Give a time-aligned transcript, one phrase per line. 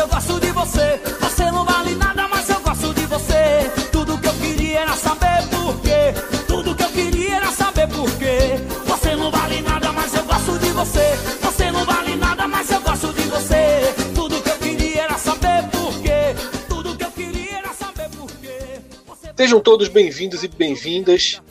[0.00, 0.98] Eu gosto de você.
[1.20, 3.70] Você não vale nada, mas eu gosto de você.
[3.92, 6.14] Tudo que eu queria era saber por quê.
[6.46, 8.56] Tudo que eu queria era saber por quê.
[8.86, 11.16] Você não vale nada, mas eu gosto de você.
[11.42, 13.94] Você não vale nada, mas eu gosto de você.
[14.14, 16.34] Tudo que eu queria era saber por quê.
[16.66, 18.80] Tudo que eu queria era saber por quê.
[19.06, 21.42] Você Sejam todos bem-vindos e bem-vindas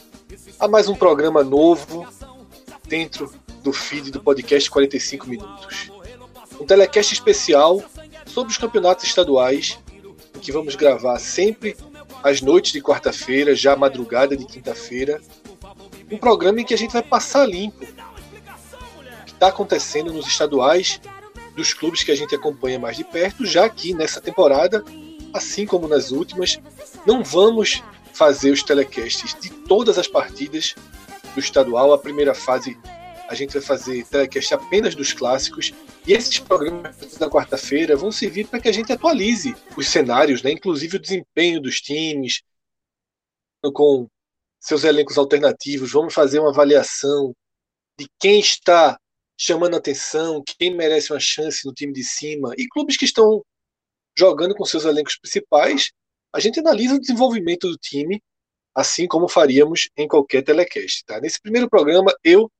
[0.60, 2.08] a mais um programa novo
[2.88, 5.92] dentro do feed do podcast 45 Minutos.
[6.60, 7.82] Um telecast especial
[8.40, 9.78] sobre os campeonatos estaduais,
[10.42, 11.76] que vamos gravar sempre
[12.24, 15.20] às noites de quarta-feira, já madrugada de quinta-feira.
[16.10, 21.02] Um programa em que a gente vai passar limpo o que está acontecendo nos estaduais
[21.54, 24.86] dos clubes que a gente acompanha mais de perto, já que nessa temporada,
[25.34, 26.58] assim como nas últimas,
[27.06, 30.76] não vamos fazer os telecasts de todas as partidas
[31.34, 31.92] do estadual.
[31.92, 32.78] A primeira fase
[33.30, 35.72] a gente vai fazer telecast apenas dos clássicos.
[36.08, 40.52] E esses programas da quarta-feira vão servir para que a gente atualize os cenários, né?
[40.52, 42.42] inclusive o desempenho dos times,
[43.72, 44.08] com
[44.60, 45.92] seus elencos alternativos.
[45.92, 47.32] Vamos fazer uma avaliação
[48.00, 49.00] de quem está
[49.38, 52.52] chamando atenção, quem merece uma chance no time de cima.
[52.58, 53.46] E clubes que estão
[54.18, 55.92] jogando com seus elencos principais,
[56.34, 58.24] a gente analisa o desenvolvimento do time,
[58.74, 61.06] assim como faríamos em qualquer telecast.
[61.06, 61.22] Tá?
[61.22, 62.52] Nesse primeiro programa, eu,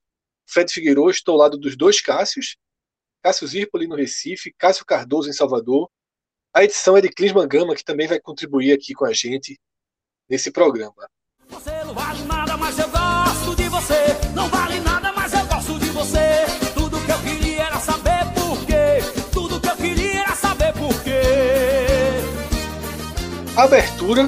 [0.52, 2.58] Fred Figueiredo, estou ao lado dos dois Cássios,
[3.24, 5.88] Cássio Zirpoli no Recife, Cássio Cardoso em Salvador.
[6.54, 9.60] A edição é de Clisman Gama, que também vai contribuir aqui com a gente
[10.28, 11.08] nesse programa.
[11.50, 13.96] Você não vale nada, mas eu gosto de você.
[14.34, 16.46] Não vale nada, mas eu gosto de você.
[16.74, 19.32] Tudo que eu queria era saber por quê.
[19.32, 21.22] Tudo que eu queria era saber por quê.
[23.56, 24.28] A abertura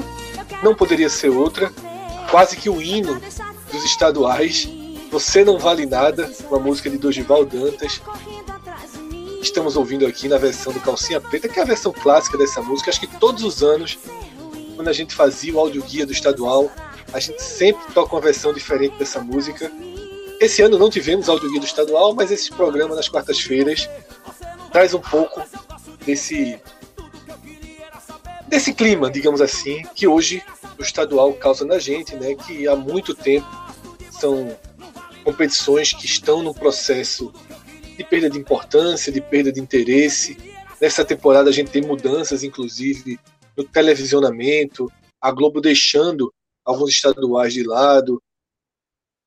[0.62, 1.72] não poderia ser outra,
[2.30, 3.20] quase que o hino
[3.72, 4.81] dos estaduais.
[5.12, 8.00] Você não vale nada, uma música de Dorival Dantas.
[9.42, 12.88] Estamos ouvindo aqui na versão do Calcinha Preta, que é a versão clássica dessa música.
[12.88, 13.98] Acho que todos os anos,
[14.74, 16.70] quando a gente fazia o áudio guia do estadual,
[17.12, 19.70] a gente sempre toca uma versão diferente dessa música.
[20.40, 23.86] Esse ano não tivemos áudio guia do estadual, mas esse programa nas quartas-feiras
[24.72, 25.42] traz um pouco
[26.06, 26.58] desse
[28.48, 30.42] desse clima, digamos assim, que hoje
[30.78, 32.34] o estadual causa na gente, né?
[32.34, 33.46] Que há muito tempo
[34.10, 34.56] são
[35.22, 37.32] competições que estão no processo
[37.96, 40.36] de perda de importância, de perda de interesse.
[40.80, 43.18] Nessa temporada a gente tem mudanças, inclusive,
[43.56, 44.90] no televisionamento,
[45.20, 46.32] a Globo deixando
[46.64, 48.22] alguns estaduais de lado,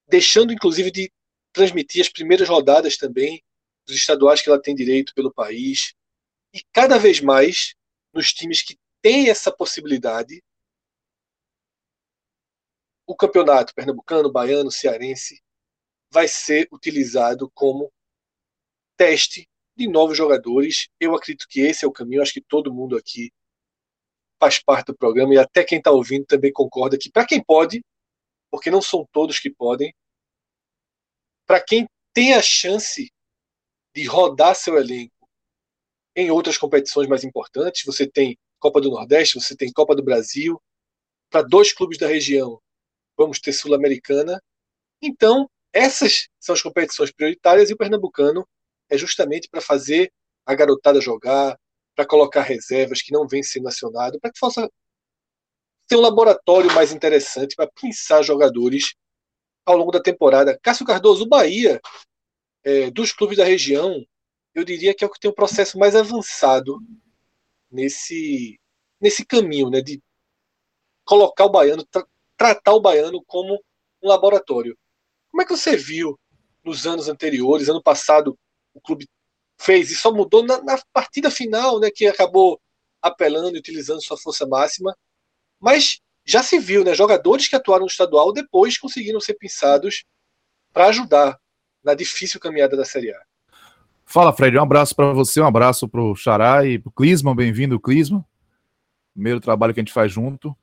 [0.07, 1.11] deixando inclusive de
[1.53, 3.41] transmitir as primeiras rodadas também
[3.88, 5.94] dos estaduais que ela tem direito pelo país.
[6.53, 7.75] E cada vez mais,
[8.13, 10.41] nos times que têm essa possibilidade,
[13.07, 15.44] o campeonato pernambucano, baiano, cearense
[16.16, 17.92] vai ser utilizado como
[18.96, 20.88] teste de novos jogadores.
[20.98, 22.22] Eu acredito que esse é o caminho.
[22.22, 23.34] Acho que todo mundo aqui
[24.40, 27.84] faz parte do programa e até quem está ouvindo também concorda que para quem pode,
[28.50, 29.94] porque não são todos que podem,
[31.46, 33.12] para quem tem a chance
[33.94, 35.28] de rodar seu elenco
[36.16, 40.62] em outras competições mais importantes, você tem Copa do Nordeste, você tem Copa do Brasil,
[41.30, 42.62] para dois clubes da região,
[43.18, 44.42] vamos ter Sul-Americana.
[45.02, 48.47] Então, essas são as competições prioritárias e o Pernambucano
[48.90, 50.09] é justamente para fazer
[50.46, 51.59] a garotada jogar,
[51.94, 54.72] para colocar reservas que não vêm sendo acionado, para que possa
[55.85, 58.96] ter um laboratório mais interessante para pensar jogadores
[59.66, 60.58] ao longo da temporada.
[60.64, 61.82] Cássio Cardoso, o Bahia,
[62.64, 64.02] é, dos clubes da região,
[64.53, 66.79] eu diria que é o que tem um processo mais avançado
[67.70, 68.58] nesse,
[69.02, 70.02] nesse caminho, né, de
[71.03, 72.08] colocar o baiano, tra
[72.38, 73.61] tratar o baiano como
[74.02, 74.78] um laboratório.
[75.35, 76.17] Como é que você viu
[76.64, 77.67] nos anos anteriores?
[77.67, 78.40] Ano passado
[78.73, 79.05] o clube
[79.59, 82.58] fez e só mudou na, na partida final, né, que acabou
[83.02, 84.96] apelando e utilizando sua força máxima.
[85.59, 90.05] Mas já se viu, né, jogadores que atuaram no estadual depois conseguiram ser pensados
[90.72, 91.37] para ajudar
[91.84, 93.22] na difícil caminhada da Série A.
[94.05, 94.58] Fala, Fred.
[94.58, 97.35] Um abraço para você, um abraço para o Xará e para o Clisman.
[97.35, 98.23] Bem-vindo, Clisman.
[99.14, 100.55] Primeiro trabalho que a gente faz junto.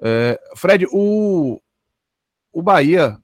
[0.00, 1.60] É, Fred, o,
[2.52, 3.20] o Bahia,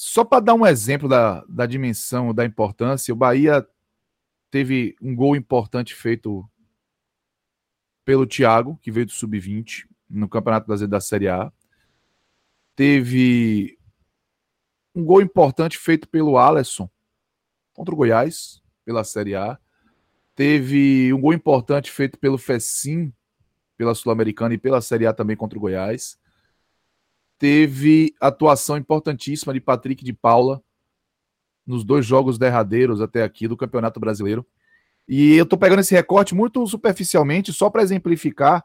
[0.00, 3.66] só para dar um exemplo da, da dimensão, da importância, o Bahia
[4.48, 6.48] teve um gol importante feito
[8.04, 11.52] pelo Thiago, que veio do Sub-20 no Campeonato Brasileiro da Série A.
[12.76, 13.76] Teve
[14.94, 16.88] um gol importante feito pelo Alisson
[17.72, 19.58] contra o Goiás, pela Série A.
[20.36, 23.12] Teve um gol importante feito pelo Fecim,
[23.76, 26.16] pela Sul-Americana e pela Série A também contra o Goiás.
[27.38, 30.62] Teve atuação importantíssima de Patrick de Paula
[31.66, 34.46] nos dois jogos derradeiros até aqui do Campeonato Brasileiro.
[35.06, 38.64] E eu estou pegando esse recorte muito superficialmente, só para exemplificar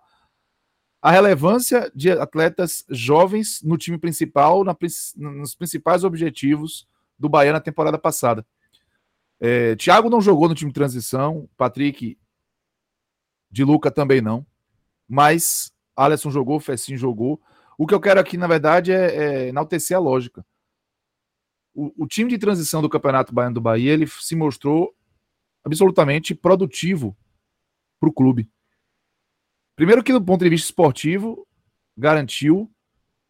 [1.01, 4.75] a relevância de atletas jovens no time principal, na,
[5.17, 6.87] nos principais objetivos
[7.19, 8.45] do Bahia na temporada passada.
[9.39, 12.17] É, Thiago não jogou no time de transição, Patrick
[13.51, 14.45] de Luca também não,
[15.07, 17.41] mas Alisson jogou, Fessin jogou.
[17.77, 20.45] O que eu quero aqui, na verdade, é, é enaltecer a lógica.
[21.73, 24.95] O, o time de transição do Campeonato Baiano do Bahia ele se mostrou
[25.63, 27.17] absolutamente produtivo
[27.99, 28.49] para o clube.
[29.75, 31.47] Primeiro que do ponto de vista esportivo,
[31.97, 32.69] garantiu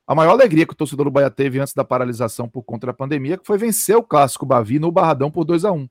[0.06, 2.94] a maior alegria que o torcedor do Bahia teve antes da paralisação por conta da
[2.94, 5.88] pandemia, que foi vencer o clássico Bavi no Barradão por 2 a 1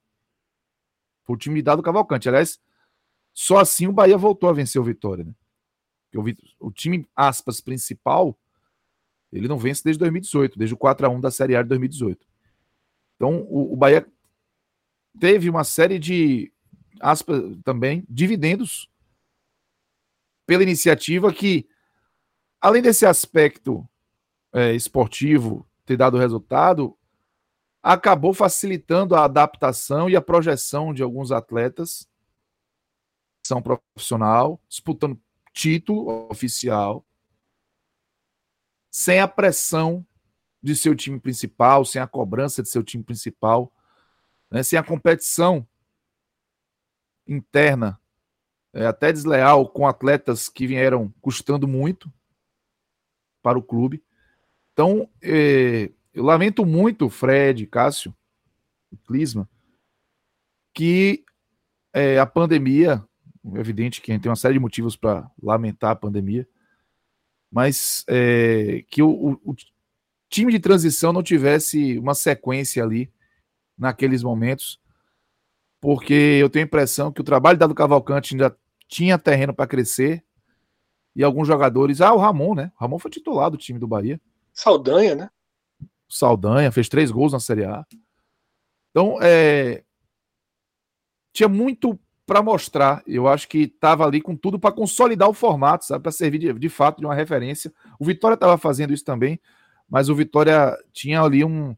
[1.24, 2.28] Foi o time de Dado Cavalcante.
[2.28, 2.60] Aliás,
[3.32, 5.24] só assim o Bahia voltou a vencer o Vitória.
[5.24, 5.32] Né?
[6.60, 8.38] O, time, aspas, principal,
[9.32, 12.26] ele não vence desde 2018, desde o 4 a 1 da Série A de 2018.
[13.16, 14.06] Então, o, o Bahia
[15.18, 16.52] teve uma série de,
[17.00, 18.90] aspas, também, dividendos
[20.46, 21.66] pela iniciativa que,
[22.60, 23.88] além desse aspecto
[24.52, 26.96] é, esportivo ter dado resultado,
[27.82, 32.08] acabou facilitando a adaptação e a projeção de alguns atletas
[33.44, 35.20] são profissional, disputando
[35.52, 37.04] título oficial,
[38.92, 40.06] sem a pressão
[40.62, 43.72] de seu time principal, sem a cobrança de seu time principal,
[44.50, 45.66] né, sem a competição
[47.26, 47.98] interna,
[48.74, 52.12] é, até desleal com atletas que vieram custando muito
[53.42, 54.04] para o clube.
[54.72, 58.14] Então, é, eu lamento muito, Fred, Cássio,
[59.06, 59.48] Clisma,
[60.74, 61.24] que
[61.94, 63.02] é, a pandemia,
[63.54, 66.46] é evidente que a gente tem uma série de motivos para lamentar a pandemia,
[67.52, 69.54] mas é, que o, o,
[70.30, 73.12] time de transição não tivesse uma sequência ali
[73.76, 74.80] naqueles momentos,
[75.78, 78.56] porque eu tenho a impressão que o trabalho da do Cavalcante ainda
[78.88, 80.24] tinha terreno para crescer
[81.14, 82.00] e alguns jogadores.
[82.00, 82.72] Ah, o Ramon, né?
[82.76, 84.18] O Ramon foi titular do time do Bahia.
[84.54, 85.30] Saldanha, né?
[86.08, 87.84] Saldanha fez três gols na Série A.
[88.90, 89.84] Então, é...
[91.34, 93.02] tinha muito para mostrar.
[93.06, 96.02] Eu acho que estava ali com tudo para consolidar o formato, sabe?
[96.02, 97.72] Para servir de, de, fato de uma referência.
[97.98, 99.40] O Vitória estava fazendo isso também,
[99.88, 101.76] mas o Vitória tinha ali um,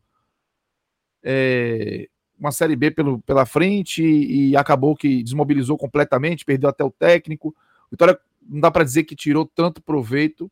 [1.23, 2.09] é,
[2.39, 7.55] uma Série B pelo, pela frente e acabou que desmobilizou completamente, perdeu até o técnico.
[7.91, 10.51] Vitória não dá para dizer que tirou tanto proveito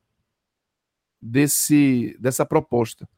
[1.21, 3.09] desse, dessa proposta.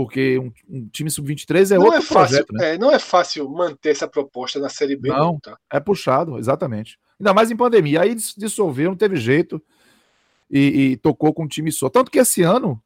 [0.00, 2.74] Porque um, um time sub-23 é não outro é fácil, projeto, né?
[2.74, 5.10] É, não é fácil manter essa proposta na Série B.
[5.10, 5.58] Não, tá?
[5.70, 6.98] é puxado, exatamente.
[7.20, 8.00] Ainda mais em pandemia.
[8.00, 9.62] Aí dissolveu, não teve jeito
[10.50, 11.90] e, e tocou com o time só.
[11.90, 12.82] Tanto que esse ano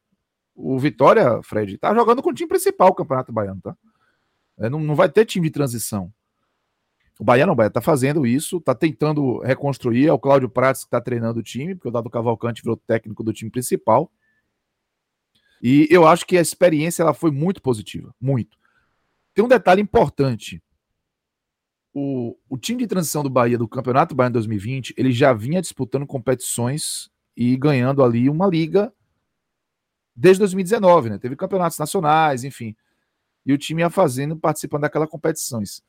[0.57, 3.77] o Vitória, Fred, tá jogando com o time principal o Campeonato Baiano, tá?
[4.59, 6.13] É, não, não vai ter time de transição.
[7.17, 10.09] O Bahia não, o Bahia tá fazendo isso, tá tentando reconstruir.
[10.09, 13.23] É o Cláudio Prates que tá treinando o time, porque o Dado Cavalcante virou técnico
[13.23, 14.11] do time principal.
[15.67, 18.59] E eu acho que a experiência ela foi muito positiva, muito.
[19.33, 20.63] Tem um detalhe importante.
[21.91, 26.07] O, o time de transição do Bahia do Campeonato Baiano 2020, ele já vinha disputando
[26.07, 28.93] competições e ganhando ali uma liga
[30.15, 31.19] desde 2019, né?
[31.19, 32.77] Teve campeonatos nacionais, enfim.
[33.47, 35.83] E o time ia fazendo, participando daquelas competições.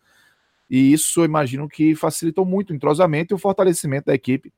[0.70, 4.54] E isso eu imagino que facilitou muito o entrosamento e o fortalecimento da equipe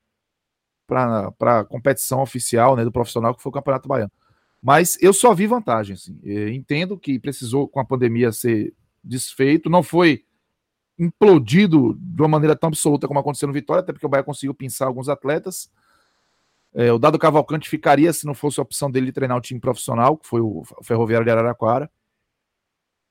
[0.85, 4.11] para a competição oficial né, do profissional, que foi o Campeonato Baiano.
[4.61, 5.93] Mas eu só vi vantagem.
[5.93, 6.19] Assim.
[6.53, 8.73] entendo que precisou, com a pandemia, ser
[9.03, 9.69] desfeito.
[9.69, 10.23] Não foi
[10.99, 14.53] implodido de uma maneira tão absoluta como aconteceu no Vitória, até porque o Bahia conseguiu
[14.53, 15.69] pensar alguns atletas.
[16.73, 19.59] É, o Dado Cavalcante ficaria se não fosse a opção dele de treinar o time
[19.59, 21.89] profissional, que foi o Ferroviário de Araraquara.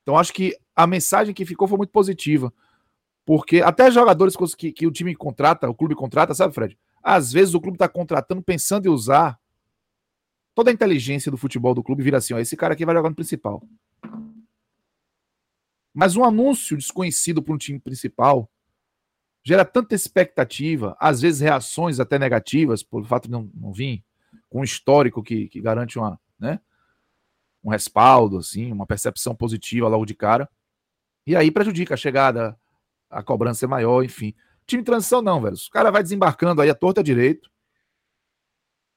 [0.02, 2.52] Então acho que a mensagem que ficou foi muito positiva.
[3.24, 6.78] Porque até jogadores que, que o time contrata, o clube contrata, sabe, Fred?
[7.02, 9.38] Às vezes o clube está contratando pensando em usar
[10.56, 13.10] toda a inteligência do futebol do clube vira assim: ó, esse cara aqui vai jogar
[13.10, 13.62] no principal.
[15.94, 18.50] Mas um anúncio desconhecido para um time principal
[19.44, 24.02] gera tanta expectativa, às vezes reações até negativas, por fato de não, não vir
[24.48, 26.58] com um histórico que, que garante uma, né,
[27.62, 30.48] um respaldo, assim, uma percepção positiva logo de cara.
[31.26, 32.58] E aí prejudica a chegada,
[33.08, 34.34] a cobrança é maior, enfim.
[34.66, 35.54] Time de transição não, velho.
[35.54, 37.50] O cara vai desembarcando aí a torta direito.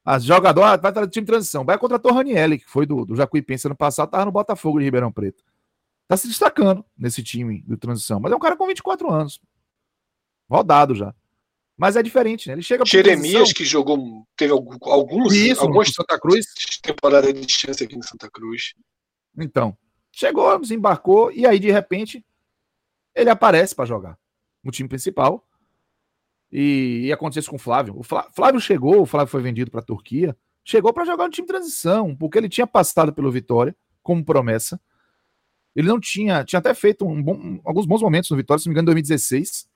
[0.03, 1.65] As jogadoras ah, vai estar time de transição.
[1.65, 4.85] Vai contra a Ranielli, que foi do, do Jacuipense ano passado, tava no Botafogo de
[4.85, 5.43] Ribeirão Preto.
[6.07, 8.19] Tá se destacando nesse time de transição.
[8.19, 9.39] Mas é um cara com 24 anos.
[10.49, 11.13] Rodado já.
[11.77, 12.55] Mas é diferente, né?
[12.55, 16.45] Ele chega Jeremias, que jogou, teve alguns, Isso, algumas Santa Cruz.
[16.81, 18.73] temporadas de chance aqui no Santa Cruz.
[19.37, 19.77] Então,
[20.11, 22.25] chegou, desembarcou, e aí, de repente,
[23.15, 24.17] ele aparece para jogar
[24.61, 25.47] no time principal.
[26.51, 27.95] E, e aconteceu isso com o Flávio.
[27.97, 31.45] O Flávio chegou, o Flávio foi vendido para a Turquia, chegou para jogar no time
[31.45, 34.79] de transição, porque ele tinha passado pelo Vitória como promessa.
[35.75, 38.71] Ele não tinha, tinha até feito um bom, alguns bons momentos no Vitória, se não
[38.71, 39.69] me engano, em 2016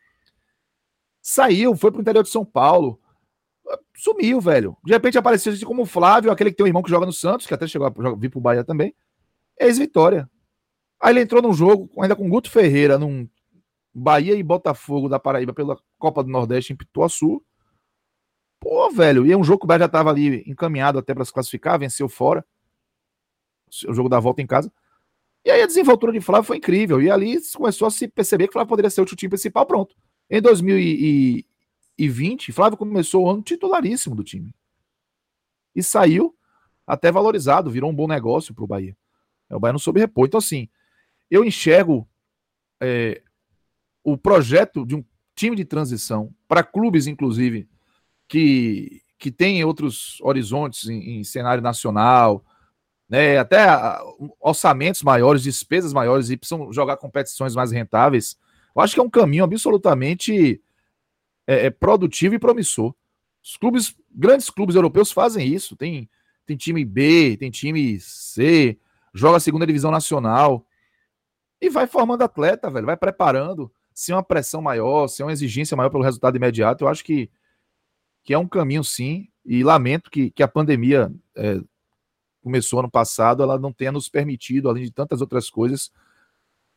[1.26, 3.00] Saiu, foi pro interior de São Paulo.
[3.96, 4.76] Sumiu, velho.
[4.84, 7.14] De repente apareceu assim como o Flávio, aquele que tem um irmão que joga no
[7.14, 8.94] Santos, que até chegou a vir pro Bahia também.
[9.58, 10.30] Ex-vitória.
[11.00, 13.28] Aí ele entrou num jogo, ainda com Guto Ferreira, num
[13.94, 17.44] Bahia e Botafogo da Paraíba pela Copa do Nordeste em Pituaçu.
[18.60, 21.26] Pô, velho, e é um jogo que o Bahia já tava ali encaminhado até para
[21.26, 22.44] se classificar, venceu fora.
[23.88, 24.72] O jogo da volta em casa.
[25.46, 27.02] E aí a desenvoltura de Flávio foi incrível.
[27.02, 29.96] E ali começou a se perceber que Flávio poderia ser o time principal, pronto.
[30.30, 34.56] Em 2020, Flávio começou o ano titularíssimo do time.
[35.76, 36.36] E saiu
[36.88, 38.96] até valorizado, virou um bom negócio para o Bahia.
[39.50, 40.26] O Bahia não soube repor.
[40.26, 40.70] Então, assim,
[41.30, 42.08] eu enxergo
[42.82, 43.22] é,
[44.04, 45.04] o projeto de um
[45.36, 47.68] time de transição para clubes, inclusive,
[48.28, 52.44] que, que tem outros horizontes em, em cenário nacional,
[53.10, 53.66] né, até
[54.40, 58.38] orçamentos maiores, despesas maiores e precisam jogar competições mais rentáveis.
[58.76, 60.62] Eu acho que é um caminho absolutamente
[61.46, 62.94] é, é, produtivo e promissor.
[63.44, 65.76] Os clubes, grandes clubes europeus fazem isso.
[65.76, 66.10] Tem,
[66.46, 68.80] tem time B, tem time C,
[69.14, 70.66] joga a segunda divisão nacional
[71.62, 73.72] e vai formando atleta, velho, vai preparando.
[73.94, 77.04] Se é uma pressão maior, se é uma exigência maior pelo resultado imediato, eu acho
[77.04, 77.30] que,
[78.24, 79.28] que é um caminho sim.
[79.46, 81.60] E lamento que, que a pandemia é,
[82.42, 85.92] começou ano passado, ela não tenha nos permitido, além de tantas outras coisas,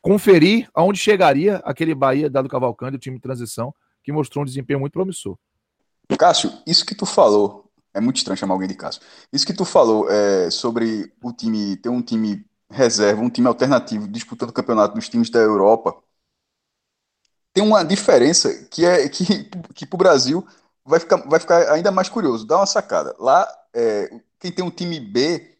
[0.01, 4.79] conferir aonde chegaria aquele Bahia dado Cavalcante, o time de transição, que mostrou um desempenho
[4.79, 5.37] muito promissor.
[6.17, 9.01] Cássio, isso que tu falou, é muito estranho chamar alguém de Cássio.
[9.31, 14.07] Isso que tu falou é, sobre o time ter um time reserva, um time alternativo
[14.07, 15.95] disputando o campeonato dos times da Europa,
[17.57, 19.25] tem uma diferença que é que,
[19.73, 20.47] que para o Brasil
[20.85, 22.45] vai ficar, vai ficar ainda mais curioso.
[22.45, 23.15] Dá uma sacada.
[23.19, 25.57] Lá, é, quem tem um time B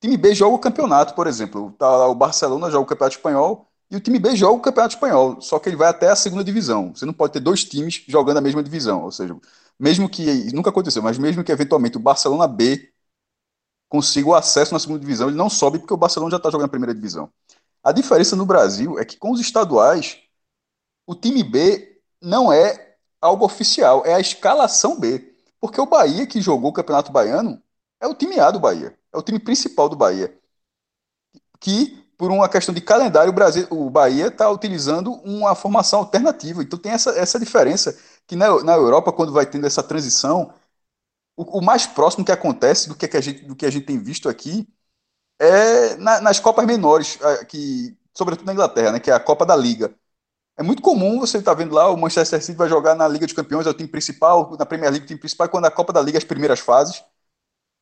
[0.00, 1.72] time B joga o campeonato, por exemplo.
[1.78, 5.40] Tá o Barcelona joga o campeonato espanhol e o time B joga o campeonato espanhol,
[5.40, 6.92] só que ele vai até a segunda divisão.
[6.94, 9.04] Você não pode ter dois times jogando a mesma divisão.
[9.04, 9.36] Ou seja,
[9.78, 10.52] mesmo que.
[10.52, 12.92] Nunca aconteceu, mas mesmo que eventualmente o Barcelona B
[13.88, 16.66] consiga o acesso na segunda divisão, ele não sobe porque o Barcelona já está jogando
[16.66, 17.30] a primeira divisão.
[17.82, 20.18] A diferença no Brasil é que com os estaduais,
[21.06, 25.34] o time B não é algo oficial, é a escalação B.
[25.60, 27.62] Porque o Bahia, que jogou o Campeonato Baiano,
[28.00, 30.38] é o time A do Bahia é o time principal do Bahia.
[31.60, 36.62] Que, por uma questão de calendário, o, Brasil, o Bahia está utilizando uma formação alternativa.
[36.62, 40.52] Então tem essa, essa diferença que na, na Europa, quando vai tendo essa transição,
[41.36, 43.86] o, o mais próximo que acontece do que, que a gente, do que a gente
[43.86, 44.68] tem visto aqui
[45.40, 49.56] é na, nas Copas menores, que, sobretudo na Inglaterra, né, que é a Copa da
[49.56, 49.94] Liga.
[50.58, 53.26] É muito comum você estar tá vendo lá, o Manchester City vai jogar na Liga
[53.26, 55.92] dos Campeões, é o time principal, na Premier League, o time principal, quando a Copa
[55.92, 57.04] da Liga, as primeiras fases,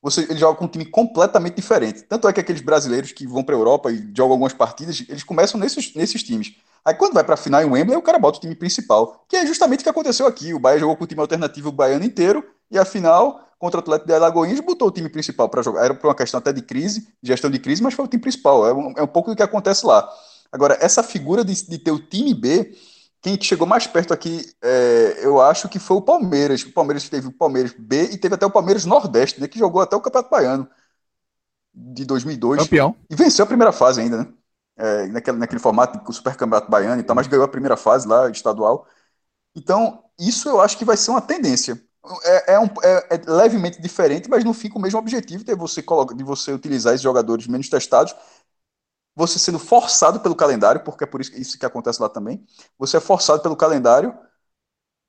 [0.02, 2.02] você, ele joga com um time completamente diferente.
[2.02, 5.22] Tanto é que aqueles brasileiros que vão para a Europa e jogam algumas partidas, eles
[5.22, 6.56] começam nesses, nesses times.
[6.84, 9.36] Aí quando vai para a final em Wembley, o cara bota o time principal, que
[9.36, 10.52] é justamente o que aconteceu aqui.
[10.52, 13.82] O Bahia jogou com o time alternativo o baiano inteiro e a final contra o
[13.82, 15.84] Atlético de Alagoinhas botou o time principal para jogar.
[15.84, 18.66] Era por uma questão até de crise, gestão de crise, mas foi o time principal.
[18.66, 20.06] É um, é um pouco do que acontece lá.
[20.54, 22.75] Agora, essa figura de, de ter o time B
[23.25, 26.62] quem chegou mais perto aqui, é, eu acho que foi o Palmeiras.
[26.62, 29.80] O Palmeiras teve o Palmeiras B e teve até o Palmeiras Nordeste, né, que jogou
[29.80, 30.68] até o Campeonato Baiano
[31.75, 32.64] de 2002.
[32.64, 32.94] Campeão.
[33.08, 34.28] E venceu a primeira fase ainda, né?
[34.76, 38.06] É, naquele, naquele formato o Super Campeonato Baiano e tal, mas ganhou a primeira fase
[38.06, 38.87] lá, estadual.
[39.56, 41.82] Então, isso eu acho que vai ser uma tendência.
[42.25, 45.82] É, é, um, é, é levemente diferente, mas não fica o mesmo objetivo de você,
[46.14, 48.14] de você utilizar esses jogadores menos testados
[49.14, 52.44] você sendo forçado pelo calendário, porque é por isso, isso que acontece lá também.
[52.78, 54.14] Você é forçado pelo calendário,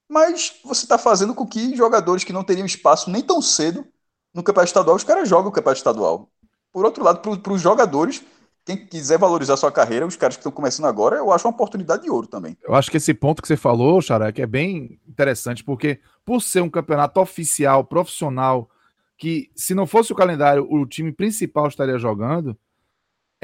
[0.10, 3.86] mas você está fazendo com que jogadores que não teriam espaço nem tão cedo
[4.34, 6.30] no campeonato estadual, os caras jogam o campeonato estadual.
[6.72, 8.22] Por outro lado, para os jogadores,
[8.66, 12.04] quem quiser valorizar sua carreira, os caras que estão começando agora, eu acho uma oportunidade
[12.04, 12.58] de ouro também.
[12.64, 16.42] Eu acho que esse ponto que você falou, Xará, que é bem interessante, porque por
[16.42, 18.70] ser um campeonato oficial, profissional,
[19.18, 22.58] que se não fosse o calendário, o time principal estaria jogando,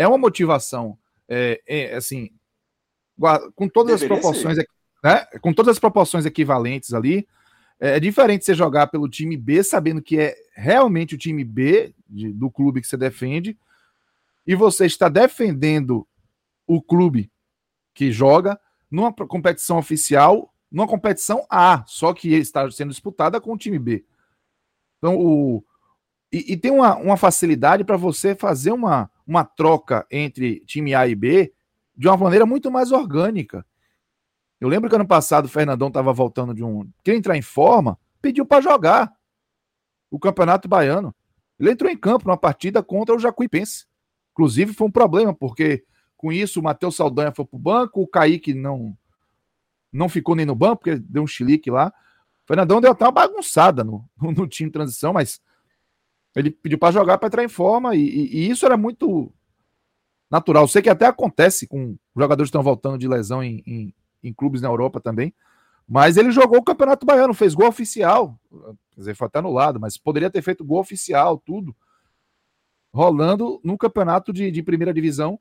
[0.01, 2.31] é uma motivação, é, é assim,
[3.55, 4.57] com todas Deveria as proporções,
[5.03, 5.25] né?
[5.41, 7.27] Com todas as proporções equivalentes ali,
[7.79, 11.93] é, é diferente você jogar pelo time B, sabendo que é realmente o time B
[12.09, 13.57] de, do clube que você defende,
[14.45, 16.07] e você está defendendo
[16.65, 17.31] o clube
[17.93, 23.57] que joga numa competição oficial, numa competição A, só que está sendo disputada com o
[23.57, 24.03] time B.
[24.97, 25.63] Então, o,
[26.31, 31.07] e, e tem uma, uma facilidade para você fazer uma, uma troca entre time A
[31.07, 31.53] e B
[31.95, 33.65] de uma maneira muito mais orgânica.
[34.59, 36.89] Eu lembro que ano passado o Fernandão estava voltando de um.
[37.03, 39.11] Queria entrar em forma, pediu para jogar
[40.09, 41.13] o Campeonato Baiano.
[41.59, 43.85] Ele entrou em campo numa partida contra o Jacuipense.
[44.31, 45.83] Inclusive, foi um problema, porque
[46.15, 48.95] com isso o Matheus Saldanha foi para o banco, o Kaique não,
[49.91, 51.91] não ficou nem no banco, porque deu um chilique lá.
[52.43, 55.41] O Fernandão deu até uma bagunçada no, no, time de transição, mas
[56.35, 59.31] ele pediu para jogar para entrar em forma, e, e, e, isso era muito
[60.29, 60.67] natural.
[60.67, 64.61] Sei que até acontece com jogadores que estão voltando de lesão em, em, em, clubes
[64.61, 65.33] na Europa também,
[65.87, 68.39] mas ele jogou o Campeonato Baiano, fez gol oficial,
[68.91, 71.75] quer dizer, foi até anulado, mas poderia ter feito gol oficial, tudo,
[72.93, 75.39] rolando no campeonato de, de primeira divisão,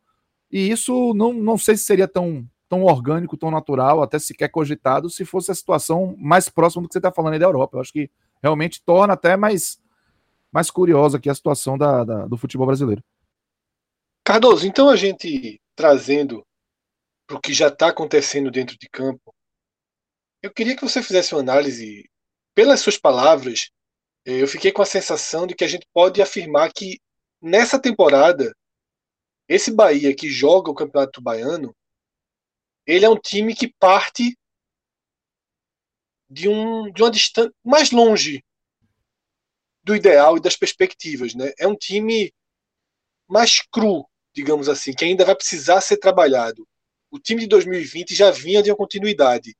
[0.51, 5.09] e isso não, não sei se seria tão, tão orgânico, tão natural, até sequer cogitado,
[5.11, 7.77] se fosse a situação mais próxima do que você está falando aí da Europa.
[7.77, 8.11] Eu acho que
[8.43, 9.80] realmente torna até mais
[10.53, 13.03] mais curiosa aqui a situação da, da, do futebol brasileiro.
[14.25, 16.47] Cardoso, então a gente trazendo
[17.27, 19.35] para o que já está acontecendo dentro de campo,
[20.43, 22.09] eu queria que você fizesse uma análise,
[22.55, 23.71] pelas suas palavras,
[24.25, 27.01] eh, eu fiquei com a sensação de que a gente pode afirmar que
[27.41, 28.55] nessa temporada,
[29.49, 31.75] esse Bahia que joga o Campeonato Baiano,
[32.87, 34.37] ele é um time que parte
[36.29, 38.45] de, um, de uma distância mais longe
[39.91, 41.35] do ideal e das perspectivas.
[41.35, 41.53] Né?
[41.59, 42.33] É um time
[43.29, 46.67] mais cru, digamos assim, que ainda vai precisar ser trabalhado.
[47.11, 49.57] O time de 2020 já vinha de uma continuidade.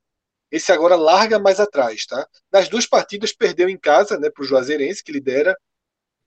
[0.49, 2.05] Esse agora larga mais atrás.
[2.05, 2.25] Tá?
[2.51, 5.55] Nas duas partidas, perdeu em casa né, para o Juazeirense, que lidera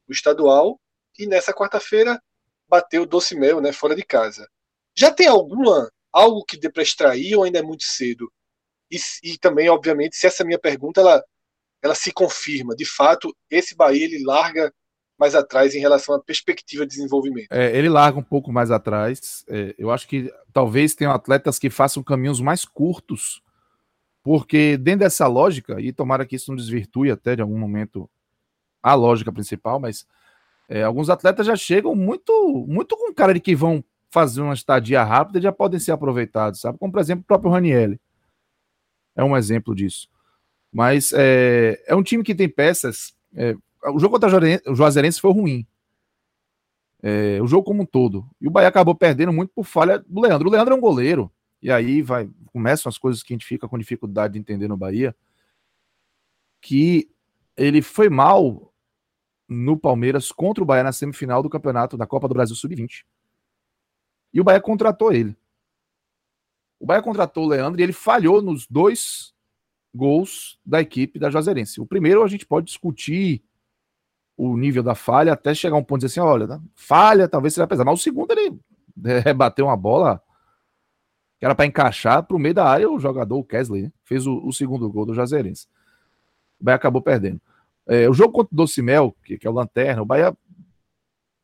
[0.06, 0.78] o estadual,
[1.18, 2.20] e nessa quarta-feira
[2.68, 4.46] bateu o Doce Mel né, fora de casa.
[4.94, 8.30] Já tem alguma algo que dê para extrair ou ainda é muito cedo?
[8.90, 11.24] E, e, também, obviamente, se essa minha pergunta ela
[11.84, 12.74] ela se confirma.
[12.74, 14.72] De fato, esse Bahia ele larga
[15.18, 17.48] mais atrás em relação à perspectiva de desenvolvimento.
[17.50, 19.44] É, ele larga um pouco mais atrás.
[19.48, 23.42] É, eu acho que talvez tenham atletas que façam caminhos mais curtos,
[24.22, 28.08] porque dentro dessa lógica, e tomara que isso não desvirtue até de algum momento
[28.82, 30.06] a lógica principal, mas
[30.68, 35.04] é, alguns atletas já chegam muito, muito com cara de que vão fazer uma estadia
[35.04, 36.78] rápida e já podem ser aproveitados, sabe?
[36.78, 38.00] Como, por exemplo, o próprio Ranielli.
[39.14, 40.08] É um exemplo disso.
[40.74, 43.14] Mas é, é um time que tem peças.
[43.32, 43.54] É,
[43.92, 44.28] o jogo contra
[44.66, 45.64] o Juazeirense foi ruim.
[47.00, 48.28] É, o jogo como um todo.
[48.40, 50.48] E o Bahia acabou perdendo muito por falha do Leandro.
[50.48, 51.30] O Leandro é um goleiro.
[51.62, 54.76] E aí vai começam as coisas que a gente fica com dificuldade de entender no
[54.76, 55.14] Bahia.
[56.60, 57.08] Que
[57.56, 58.72] ele foi mal
[59.48, 63.04] no Palmeiras contra o Bahia na semifinal do campeonato da Copa do Brasil Sub-20.
[64.32, 65.36] E o Bahia contratou ele.
[66.80, 69.33] O Bahia contratou o Leandro e ele falhou nos dois
[69.94, 71.80] gols da equipe da Juazeirense.
[71.80, 73.42] O primeiro a gente pode discutir
[74.36, 77.54] o nível da falha até chegar a um ponto de dizer assim, olha, falha talvez
[77.54, 78.58] seja pesar, mas o segundo ele
[79.22, 80.20] rebateu uma bola
[81.38, 83.92] que era para encaixar para o meio da área o jogador, o Kesley, né?
[84.02, 85.66] fez o, o, segundo gol do Juazeirense.
[86.60, 87.40] O Bahia acabou perdendo.
[87.86, 90.36] É, o jogo contra o Docimel, que, que é o Lanterna, o Bahia, o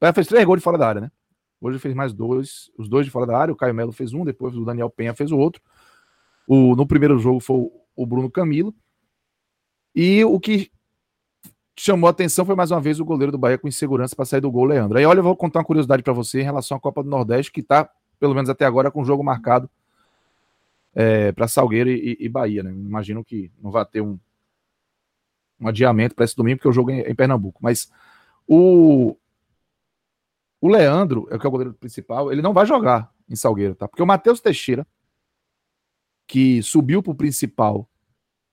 [0.01, 1.13] Bahia fez três gols de fora da área, né?
[1.61, 4.25] Hoje fez mais dois, os dois de fora da área, o Caio Melo fez um,
[4.25, 5.61] depois o Daniel Penha fez o outro.
[6.49, 8.75] O, no primeiro jogo foi o Bruno Camilo.
[9.95, 10.71] E o que
[11.77, 14.41] chamou a atenção foi mais uma vez o goleiro do Bahia com insegurança para sair
[14.41, 14.99] do gol, Leandro.
[14.99, 17.51] Aí olha, eu vou contar uma curiosidade para você em relação à Copa do Nordeste,
[17.51, 19.69] que está, pelo menos até agora, com o jogo marcado
[20.95, 22.63] é, para Salgueiro e, e, Bahia.
[22.63, 22.71] Né?
[22.71, 24.19] Imagino que não vai ter um,
[25.59, 27.59] um adiamento para esse domingo, porque o jogo é em Pernambuco.
[27.63, 27.91] Mas
[28.47, 29.17] o,
[30.61, 33.89] o Leandro, é que é o goleiro principal, ele não vai jogar em Salgueiro, tá?
[33.89, 34.87] Porque o Matheus Teixeira,
[36.31, 37.91] que subiu para o principal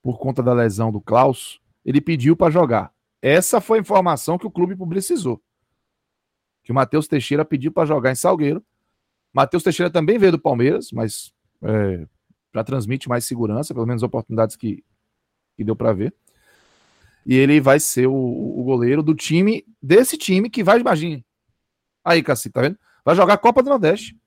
[0.01, 2.91] por conta da lesão do Klaus, ele pediu para jogar.
[3.21, 5.39] Essa foi a informação que o clube publicizou.
[6.63, 8.65] Que o Matheus Teixeira pediu para jogar em Salgueiro.
[9.31, 12.07] Matheus Teixeira também veio do Palmeiras, mas é,
[12.51, 14.83] já transmite mais segurança, pelo menos oportunidades que,
[15.55, 16.15] que deu para ver.
[17.27, 21.23] E ele vai ser o, o, goleiro do time, desse time que vai, imagine.
[22.03, 22.79] Aí, Cassi, tá vendo?
[23.05, 24.17] Vai jogar a Copa do Nordeste.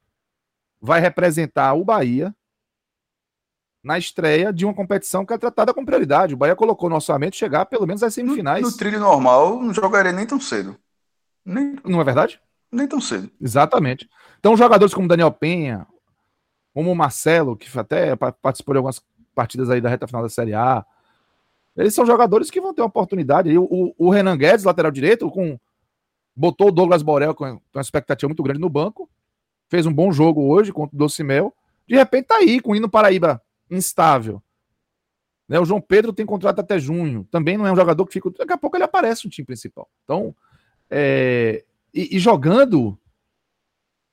[0.80, 2.32] Vai representar o Bahia
[3.82, 6.34] na estreia de uma competição que é tratada com prioridade.
[6.34, 8.62] O Bahia colocou no orçamento chegar pelo menos às semifinais.
[8.62, 10.76] No, no trilho normal, não jogaria nem tão cedo.
[11.44, 12.40] Nem, não é verdade?
[12.70, 13.30] Nem tão cedo.
[13.40, 14.08] Exatamente.
[14.38, 15.86] Então, jogadores como Daniel Penha,
[16.74, 19.02] como o Marcelo, que até participou de algumas
[19.34, 20.84] partidas aí da reta final da Série A,
[21.76, 23.56] eles são jogadores que vão ter uma oportunidade.
[23.56, 25.58] O, o, o Renan Guedes, lateral direito, com
[26.36, 29.08] botou o Douglas Borel com, uma expectativa muito grande no banco,
[29.68, 31.54] fez um bom jogo hoje contra o Docimel.
[31.86, 34.42] De repente tá aí, com o Hino Paraíba instável.
[35.48, 37.26] Né, o João Pedro tem contrato até junho.
[37.30, 38.30] Também não é um jogador que fica.
[38.30, 39.90] Daqui a pouco ele aparece no time principal.
[40.04, 40.34] Então,
[40.88, 42.96] é, e, e, jogando.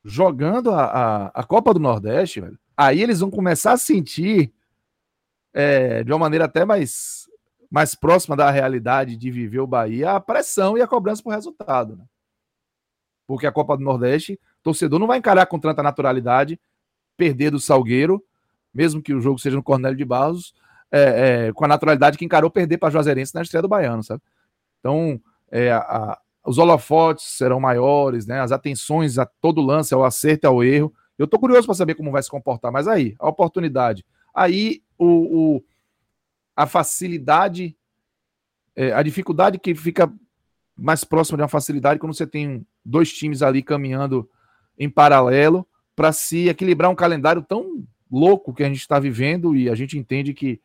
[0.04, 4.54] Jogando a, a, a, Copa do Nordeste, velho, aí eles vão começar a sentir
[5.54, 7.28] é, de uma maneira até mais,
[7.70, 11.98] mais próxima da realidade de viver o Bahia a pressão e a cobrança por resultado.
[11.98, 12.06] Né?
[13.28, 16.58] Porque a Copa do Nordeste, torcedor não vai encarar com tanta naturalidade
[17.17, 18.24] perder do Salgueiro
[18.74, 20.54] mesmo que o jogo seja no Cornélio de Barros,
[20.92, 24.22] é, é, com a naturalidade que encarou perder para Juazeirense na estreia do Baiano, sabe?
[24.80, 25.20] Então,
[25.52, 28.40] é, a, os holofotes serão maiores, né?
[28.40, 30.94] As atenções a todo lance, ao acerto ao erro.
[31.18, 34.06] Eu estou curioso para saber como vai se comportar, mas aí, a oportunidade.
[34.34, 35.64] Aí, o, o
[36.56, 37.76] a facilidade,
[38.76, 40.12] é, a dificuldade que fica
[40.76, 44.30] mais próxima de uma facilidade quando você tem dois times ali caminhando
[44.78, 49.70] em paralelo para se equilibrar um calendário tão louco que a gente está vivendo e
[49.70, 50.62] a gente entende que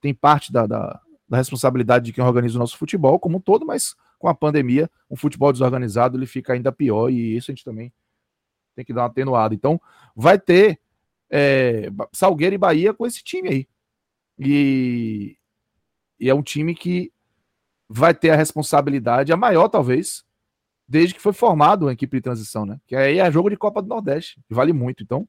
[0.00, 3.66] tem parte da, da, da, responsabilidade de quem organiza o nosso futebol como um todo,
[3.66, 7.64] mas com a pandemia, um futebol desorganizado ele fica ainda pior e isso a gente
[7.64, 7.92] também
[8.74, 9.54] tem que dar uma atenuada.
[9.54, 9.80] Então,
[10.14, 10.80] vai ter
[11.30, 13.68] é, Salgueiro e Bahia com esse time aí.
[14.38, 15.36] E,
[16.18, 17.12] e é um time que
[17.88, 20.24] vai ter a responsabilidade, a maior talvez,
[20.88, 22.80] desde que foi formado a equipe de transição, né?
[22.86, 25.02] Que aí é jogo de Copa do Nordeste, vale muito.
[25.02, 25.28] Então,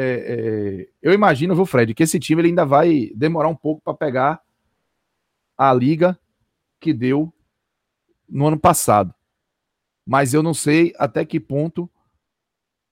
[0.00, 3.82] é, é, eu imagino, viu, Fred, que esse time ele ainda vai demorar um pouco
[3.82, 4.40] para pegar
[5.56, 6.16] a liga
[6.78, 7.34] que deu
[8.28, 9.12] no ano passado.
[10.06, 11.90] Mas eu não sei até que ponto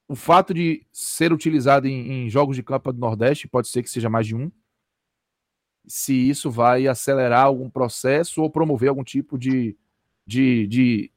[0.09, 3.90] o fato de ser utilizado em, em jogos de Copa do Nordeste, pode ser que
[3.90, 4.51] seja mais de um,
[5.87, 9.77] se isso vai acelerar algum processo ou promover algum tipo de,
[10.27, 11.12] de, de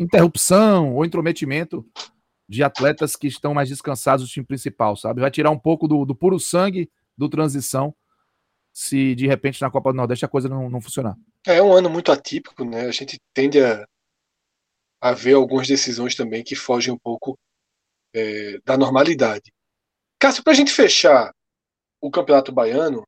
[0.00, 1.86] interrupção ou intrometimento
[2.48, 5.20] de atletas que estão mais descansados do time principal, sabe?
[5.20, 7.94] Vai tirar um pouco do, do puro sangue do transição
[8.72, 11.16] se de repente na Copa do Nordeste a coisa não, não funcionar.
[11.46, 12.82] É um ano muito atípico, né?
[12.82, 13.86] A gente tende a,
[15.00, 17.38] a ver algumas decisões também que fogem um pouco
[18.14, 19.50] é, da normalidade.
[20.18, 21.32] Cássio, para a gente fechar
[22.02, 23.02] o Campeonato Baiano,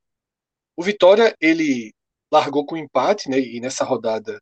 [0.75, 1.93] o Vitória ele
[2.33, 3.39] largou com empate, né?
[3.39, 4.41] E nessa rodada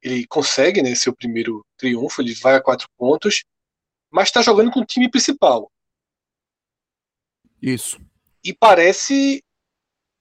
[0.00, 0.94] ele consegue, né?
[0.94, 3.42] Seu primeiro triunfo, ele vai a quatro pontos
[4.14, 5.68] mas está jogando com o time principal.
[7.60, 8.00] Isso.
[8.44, 9.42] E parece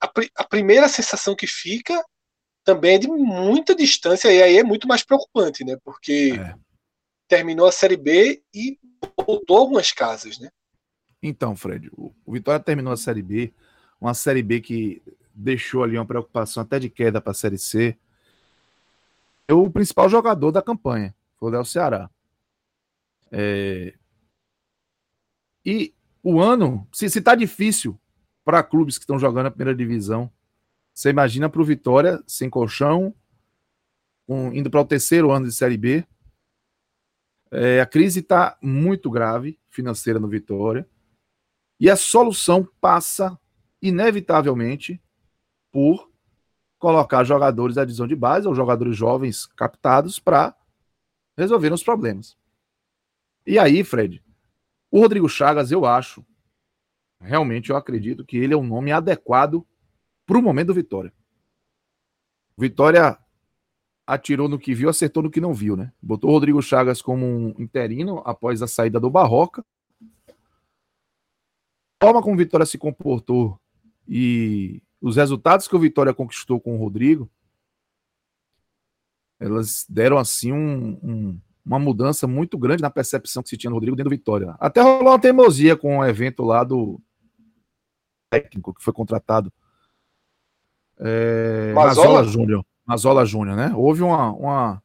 [0.01, 2.03] a, a, primeira sensação que fica
[2.63, 5.77] também é de muita distância e aí é muito mais preocupante, né?
[5.83, 6.55] Porque é.
[7.27, 8.79] terminou a Série B e
[9.27, 10.49] voltou algumas casas, né?
[11.21, 13.53] Então, Fred, o, o Vitória terminou a Série B,
[14.01, 15.03] uma Série B que
[15.35, 17.95] deixou ali uma preocupação até de queda para a Série C.
[19.51, 22.09] O principal jogador da campanha foi o Léo Ceará.
[23.33, 23.95] É...
[25.65, 27.99] E o ano, se, se tá difícil
[28.45, 30.31] para clubes que estão jogando a primeira divisão,
[30.93, 33.15] você imagina para o Vitória sem colchão,
[34.27, 36.05] um, indo para o terceiro ano de Série B.
[37.51, 40.87] É, a crise está muito grave financeira no Vitória.
[41.79, 43.37] E a solução passa,
[43.81, 45.01] inevitavelmente,
[45.71, 46.09] por
[46.77, 50.55] colocar jogadores da divisão de base ou jogadores jovens captados para
[51.35, 52.37] resolver os problemas.
[53.45, 54.23] E aí, Fred,
[54.89, 56.25] o Rodrigo Chagas, eu acho,
[57.19, 59.65] realmente eu acredito que ele é um nome adequado
[60.25, 61.13] para o momento do Vitória.
[62.57, 63.17] Vitória
[64.05, 65.91] atirou no que viu, acertou no que não viu, né?
[66.01, 69.65] Botou o Rodrigo Chagas como um interino após a saída do Barroca.
[71.99, 73.59] A forma como o Vitória se comportou
[74.07, 77.29] e os resultados que o Vitória conquistou com o Rodrigo,
[79.39, 83.77] elas deram assim um, um uma mudança muito grande na percepção que se tinha no
[83.77, 84.55] Rodrigo dentro do Vitória.
[84.59, 86.99] Até rolou uma teimosia com o um evento lá do
[88.29, 89.51] técnico que foi contratado.
[90.99, 92.65] É, Mazola Júnior.
[92.85, 93.71] Mazola Júnior, né?
[93.75, 94.83] Houve uma, uma,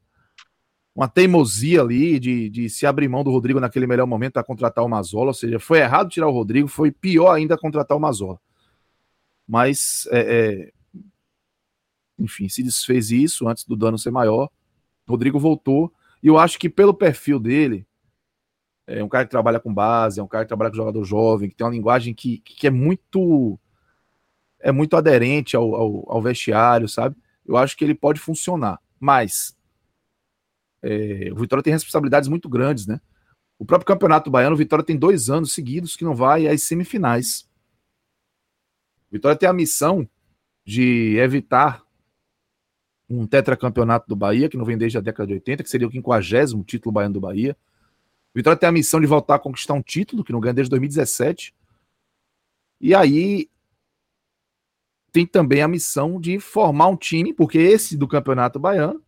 [0.94, 4.84] uma teimosia ali de, de se abrir mão do Rodrigo naquele melhor momento a contratar
[4.84, 5.28] o Mazola.
[5.28, 8.38] Ou seja, foi errado tirar o Rodrigo, foi pior ainda contratar o Mazola.
[9.46, 10.72] Mas, é, é,
[12.18, 14.48] enfim, se desfez isso antes do dano ser maior.
[15.08, 17.86] Rodrigo voltou e eu acho que pelo perfil dele,
[18.86, 21.50] É um cara que trabalha com base, é um cara que trabalha com jogador jovem,
[21.50, 23.58] que tem uma linguagem que, que é muito
[24.60, 27.16] é muito aderente ao, ao, ao vestiário, sabe?
[27.46, 28.80] Eu acho que ele pode funcionar.
[28.98, 29.56] Mas
[30.82, 33.00] é, o Vitória tem responsabilidades muito grandes, né?
[33.58, 37.48] O próprio Campeonato Baiano, o Vitória tem dois anos seguidos que não vai às semifinais.
[39.10, 40.08] O Vitória tem a missão
[40.64, 41.82] de evitar
[43.08, 45.90] um tetracampeonato do Bahia, que não vem desde a década de 80, que seria o
[45.90, 47.56] 50 título baiano do Bahia.
[48.34, 50.70] O Vitória tem a missão de voltar a conquistar um título, que não ganha desde
[50.70, 51.54] 2017.
[52.80, 53.48] E aí
[55.10, 59.02] tem também a missão de formar um time, porque esse do Campeonato Baiano,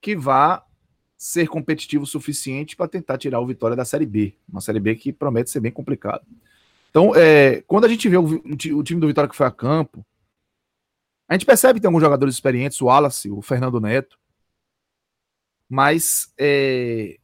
[0.00, 0.64] que vá
[1.16, 4.34] ser competitivo o suficiente para tentar tirar o Vitória da Série B.
[4.48, 6.22] Uma Série B que promete ser bem complicada.
[6.90, 10.04] Então, é, quando a gente vê o, o, time do Vitória que foi a campo,
[11.28, 14.18] a gente percebe que tem alguns jogadores experientes, o Wallace, o Fernando Neto,
[15.68, 17.18] mas é,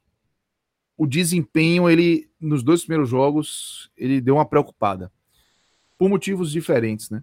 [0.97, 5.11] o desempenho, ele, nos dois primeiros jogos, ele deu uma preocupada.
[5.97, 7.23] Por motivos diferentes, né?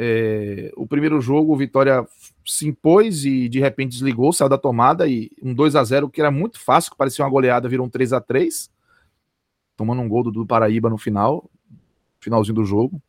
[0.00, 2.06] É, o primeiro jogo, o Vitória
[2.46, 6.20] se impôs e de repente desligou, saiu da tomada e um 2 a 0 que
[6.20, 8.70] era muito fácil, que parecia uma goleada, virou um 3 a 3
[9.78, 11.48] tomando um gol do, do Paraíba no final,
[12.20, 13.00] finalzinho do jogo.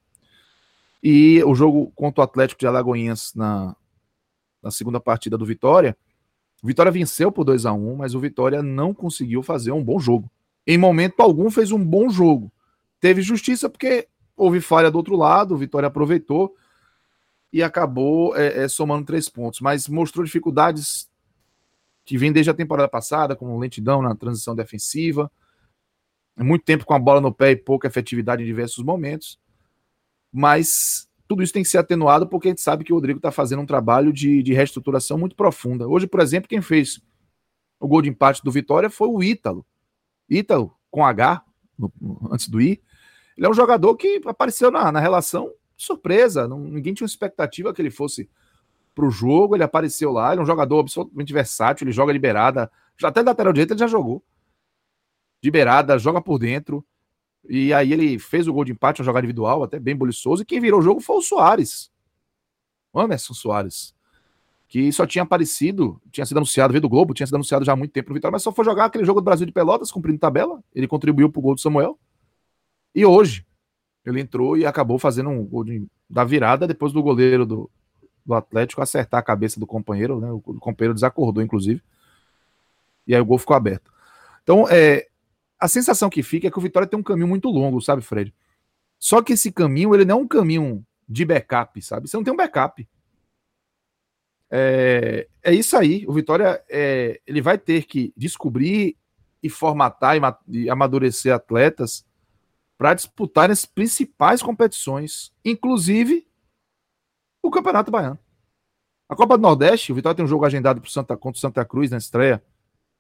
[1.02, 3.76] E o jogo contra o Atlético de Alagoinhas na,
[4.62, 5.98] na segunda partida do Vitória,
[6.62, 10.00] o Vitória venceu por 2 a 1 mas o Vitória não conseguiu fazer um bom
[10.00, 10.30] jogo.
[10.68, 12.52] Em momento algum fez um bom jogo.
[13.00, 16.56] Teve justiça porque houve falha do outro lado, o Vitória aproveitou
[17.52, 21.10] e acabou é, é, somando três pontos, mas mostrou dificuldades
[22.06, 25.32] que vem desde a temporada passada, como lentidão na transição defensiva,
[26.38, 29.40] muito tempo com a bola no pé e pouca efetividade em diversos momentos,
[30.32, 33.32] mas tudo isso tem que ser atenuado porque a gente sabe que o Rodrigo está
[33.32, 35.88] fazendo um trabalho de, de reestruturação muito profunda.
[35.88, 37.02] Hoje, por exemplo, quem fez
[37.80, 39.66] o gol de empate do Vitória foi o Ítalo.
[40.30, 41.44] Ítalo, com H,
[41.78, 41.92] no,
[42.32, 42.82] antes do I.
[43.38, 47.82] Ele é um jogador que apareceu na, na relação surpresa, não, ninguém tinha expectativa que
[47.82, 48.30] ele fosse
[48.94, 52.70] para o jogo, ele apareceu lá, ele é um jogador absolutamente versátil, ele joga liberada,
[53.02, 54.22] até lateral direito ele já jogou.
[55.42, 56.86] Liberada, joga por dentro.
[57.48, 60.46] E aí ele fez o gol de empate, uma jogada individual, até bem boliçoso, e
[60.46, 61.92] quem virou o jogo foi o Soares.
[62.92, 63.96] O Anderson Soares.
[64.68, 67.76] Que só tinha aparecido, tinha sido anunciado, veio do Globo, tinha sido anunciado já há
[67.76, 70.20] muito tempo no Vitória, mas só foi jogar aquele jogo do Brasil de Pelotas, cumprindo
[70.20, 70.64] tabela.
[70.76, 71.98] Ele contribuiu para o gol do Samuel.
[72.94, 73.46] E hoje,
[74.06, 77.70] ele entrou e acabou fazendo um gol de, da virada depois do goleiro do,
[78.26, 80.32] do Atlético acertar a cabeça do companheiro, né?
[80.32, 81.82] O, o, companheiro desacordou, inclusive.
[83.08, 83.92] E aí o gol ficou aberto.
[84.44, 85.08] Então, é,
[85.60, 88.34] a sensação que fica é que o Vitória tem um caminho muito longo, sabe, Fred?
[88.98, 92.08] Só que esse caminho, ele não é um caminho de backup, sabe?
[92.08, 92.88] Você não tem um backup.
[94.50, 96.06] É, é isso aí.
[96.08, 98.98] O Vitória é, ele vai ter que descobrir
[99.42, 102.06] e formatar e, e amadurecer atletas
[102.78, 106.26] para disputar as principais competições, inclusive
[107.44, 108.20] o Campeonato Baiano.
[109.10, 111.66] A Copa do Nordeste, o Vitória tem um jogo agendado pro Santa, contra o Santa
[111.66, 112.44] Cruz na estreia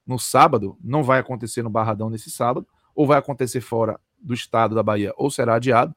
[0.06, 0.78] no sábado.
[0.82, 5.14] Não vai acontecer no Barradão nesse sábado, ou vai acontecer fora do estado da Bahia,
[5.18, 5.96] ou será adiado.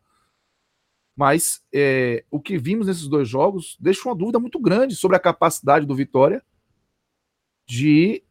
[1.16, 5.20] Mas é, o que vimos nesses dois jogos deixa uma dúvida muito grande sobre a
[5.20, 6.42] capacidade do Vitória
[7.66, 8.22] de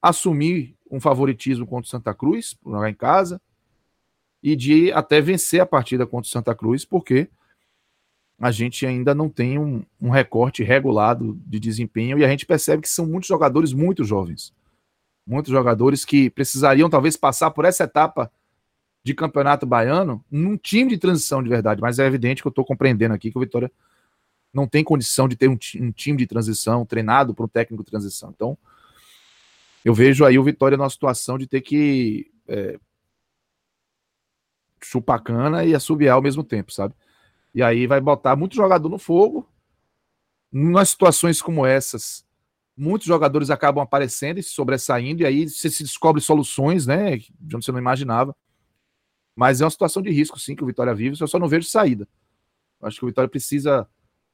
[0.00, 3.40] assumir um favoritismo contra o Santa Cruz, jogar em casa,
[4.42, 7.28] e de até vencer a partida contra o Santa Cruz, porque
[8.38, 12.82] a gente ainda não tem um, um, recorte regulado de desempenho e a gente percebe
[12.82, 14.54] que são muitos jogadores muito jovens.
[15.26, 18.30] Muitos jogadores que precisariam talvez passar por essa etapa
[19.02, 22.64] de campeonato baiano num time de transição de verdade, mas é evidente que eu estou
[22.64, 23.70] compreendendo aqui que o Vitória
[24.52, 27.90] não tem condição de ter um, um time de transição treinado para um técnico de
[27.90, 28.32] transição.
[28.34, 28.58] Então,
[29.84, 32.80] eu vejo aí o Vitória numa situação de ter que é,
[34.82, 36.92] chupar cana e assobiar ao mesmo tempo, sabe?
[37.54, 39.48] E aí vai botar muito jogador no fogo.
[40.50, 42.25] Nas situações como essas,
[42.76, 47.16] muitos jogadores acabam aparecendo e se sobressaindo, e aí você se descobre soluções, né?
[47.16, 48.34] De onde você não imaginava.
[49.34, 51.68] Mas é uma situação de risco, sim, que o Vitória vive, eu só não vejo
[51.68, 52.08] saída.
[52.82, 53.88] Acho que o Vitória precisa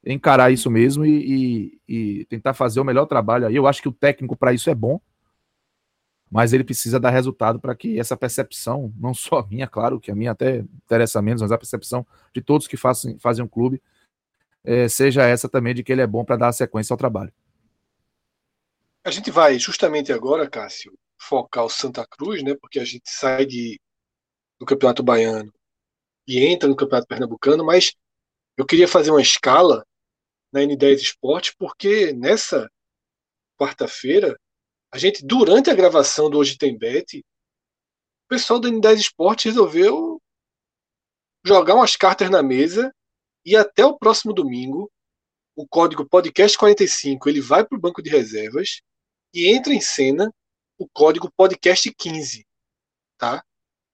[0.04, 3.54] encarar isso mesmo e, e, e tentar fazer o melhor trabalho aí.
[3.54, 5.00] Eu acho que o técnico para isso é bom
[6.32, 10.14] mas ele precisa dar resultado para que essa percepção, não só minha, claro, que a
[10.14, 13.82] minha até interessa menos, mas a percepção de todos que fazem, fazem um clube,
[14.64, 17.30] é, seja essa também de que ele é bom para dar sequência ao trabalho.
[19.04, 22.54] A gente vai justamente agora, Cássio, focar o Santa Cruz, né?
[22.54, 23.80] Porque a gente sai de,
[24.58, 25.52] do Campeonato Baiano
[26.26, 27.94] e entra no Campeonato Pernambucano, mas
[28.56, 29.84] eu queria fazer uma escala
[30.52, 32.70] na N10 Esporte, porque nessa
[33.58, 34.38] quarta-feira
[34.92, 37.24] a gente, durante a gravação do Hoje Tem Bet,
[38.32, 40.18] pessoal da N10 Esporte resolveu
[41.44, 42.90] jogar umas cartas na mesa
[43.44, 44.90] e até o próximo domingo
[45.54, 48.80] o código podcast 45 ele vai para o banco de reservas
[49.32, 50.32] e entra em cena
[50.78, 52.46] o código podcast 15,
[53.16, 53.44] tá?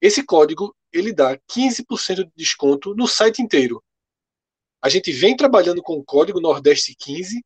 [0.00, 3.82] Esse código ele dá 15% de desconto no site inteiro.
[4.80, 7.44] A gente vem trabalhando com o código Nordeste 15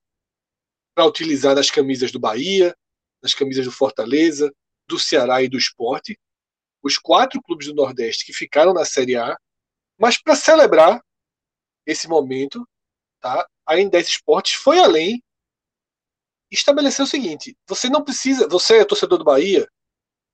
[0.94, 2.76] para utilizar nas camisas do Bahia,
[3.22, 4.52] nas camisas do Fortaleza,
[4.86, 6.18] do Ceará e do Esporte,
[6.82, 9.36] os quatro clubes do Nordeste que ficaram na Série A,
[9.98, 11.00] mas para celebrar
[11.86, 12.66] esse momento,
[13.20, 13.46] tá?
[13.64, 15.22] A N10 Esportes foi além
[16.52, 19.66] e estabeleceu o seguinte: você não precisa, você é torcedor do Bahia,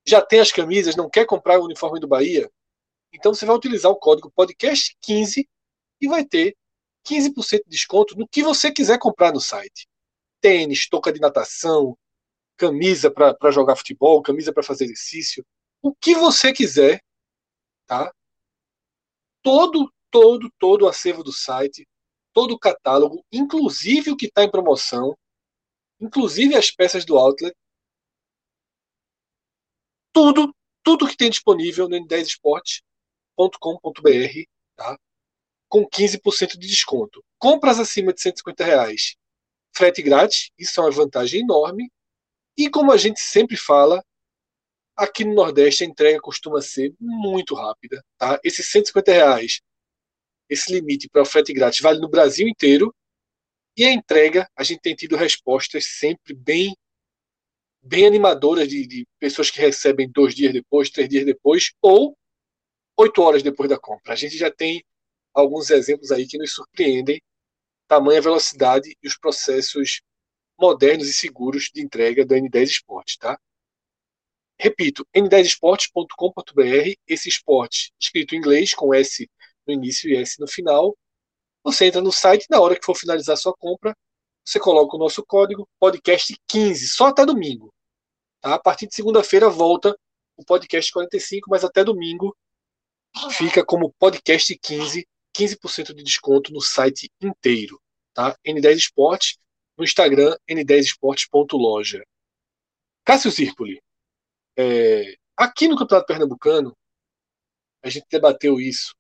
[0.04, 2.50] já tem as camisas, não quer comprar o uniforme do Bahia,
[3.12, 5.48] então você vai utilizar o código podcast 15
[6.00, 6.56] e vai ter
[7.06, 9.88] 15% de desconto no que você quiser comprar no site.
[10.40, 11.96] Tênis, touca de natação,
[12.56, 15.44] camisa para jogar futebol, camisa para fazer exercício,
[15.80, 17.00] o que você quiser,
[17.86, 18.12] tá?
[19.42, 21.86] Todo, todo, todo o acervo do site,
[22.32, 25.16] todo o catálogo, inclusive o que está em promoção,
[26.00, 27.54] inclusive as peças do Outlet,
[30.12, 34.98] tudo, tudo que tem disponível no n10esporte.com.br, tá?
[35.68, 37.22] com 15% de desconto.
[37.38, 39.16] Compras acima de 150 reais,
[39.76, 41.90] frete grátis, isso é uma vantagem enorme.
[42.56, 44.02] E como a gente sempre fala,
[44.96, 48.02] aqui no Nordeste a entrega costuma ser muito rápida.
[48.16, 48.40] Tá?
[48.42, 49.60] Esses 150 reais,
[50.48, 52.92] esse limite para frete grátis vale no Brasil inteiro.
[53.78, 56.76] E a entrega, a gente tem tido respostas sempre bem
[57.80, 62.18] bem animadoras de, de pessoas que recebem dois dias depois, três dias depois, ou
[62.96, 64.12] oito horas depois da compra.
[64.12, 64.84] A gente já tem
[65.32, 67.22] alguns exemplos aí que nos surpreendem,
[67.86, 70.02] tamanha velocidade e os processos
[70.58, 73.38] modernos e seguros de entrega do N10 Esportes, tá?
[74.58, 79.30] Repito, n10esportes.com.br, esse esporte escrito em inglês, com S
[79.64, 80.98] no início e S no final.
[81.68, 83.94] Você entra no site, na hora que for finalizar sua compra,
[84.42, 87.70] você coloca o nosso código podcast 15, só até domingo.
[88.40, 88.54] Tá?
[88.54, 89.94] A partir de segunda-feira volta
[90.34, 92.34] o podcast 45, mas até domingo
[93.32, 97.78] fica como podcast 15, 15% de desconto no site inteiro.
[98.14, 98.34] Tá?
[98.46, 99.36] N10 Esportes,
[99.76, 102.02] no Instagram, n10esportes.loja.
[103.04, 103.78] Cássio Zirpoli,
[104.56, 106.74] é, aqui no Campeonato Pernambucano,
[107.82, 108.96] a gente debateu isso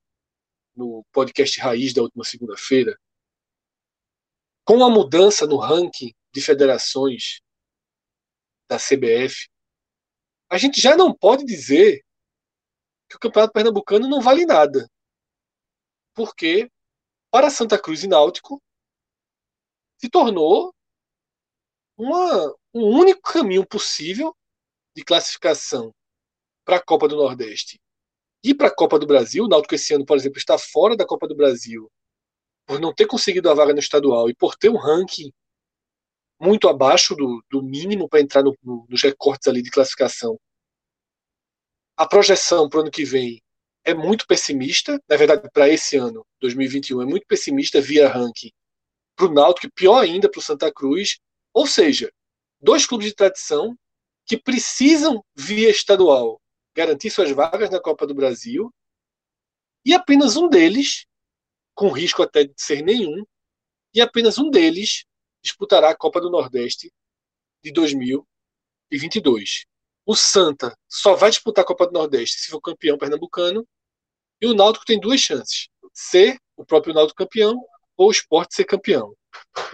[0.78, 2.96] no podcast Raiz da última segunda-feira.
[4.64, 7.40] Com a mudança no ranking de federações
[8.68, 9.50] da CBF,
[10.48, 12.04] a gente já não pode dizer
[13.08, 14.88] que o Campeonato Pernambucano não vale nada.
[16.14, 16.70] Porque
[17.30, 18.62] para Santa Cruz e Náutico
[19.96, 20.72] se tornou
[21.96, 24.36] uma, um único caminho possível
[24.94, 25.92] de classificação
[26.64, 27.80] para a Copa do Nordeste
[28.42, 29.44] e para a Copa do Brasil.
[29.44, 31.90] O Náutico esse ano, por exemplo, está fora da Copa do Brasil
[32.66, 35.32] por não ter conseguido a vaga no estadual e por ter um ranking
[36.40, 40.38] muito abaixo do, do mínimo para entrar no, no, nos recortes ali de classificação.
[41.96, 43.42] A projeção para o ano que vem
[43.84, 48.50] é muito pessimista, na verdade, para esse ano, 2021, é muito pessimista via ranking
[49.18, 51.18] para o Náutico pior ainda para o Santa Cruz.
[51.52, 52.10] Ou seja,
[52.60, 53.76] dois clubes de tradição
[54.24, 56.40] que precisam, via estadual,
[56.78, 58.72] garantir suas vagas na Copa do Brasil
[59.84, 61.06] e apenas um deles,
[61.74, 63.24] com risco até de ser nenhum,
[63.92, 65.04] e apenas um deles
[65.42, 66.92] disputará a Copa do Nordeste
[67.64, 69.64] de 2022.
[70.06, 73.66] O Santa só vai disputar a Copa do Nordeste se for campeão pernambucano.
[74.40, 77.60] E o Náutico tem duas chances: ser o próprio Náutico campeão
[77.96, 79.16] ou o esporte ser campeão.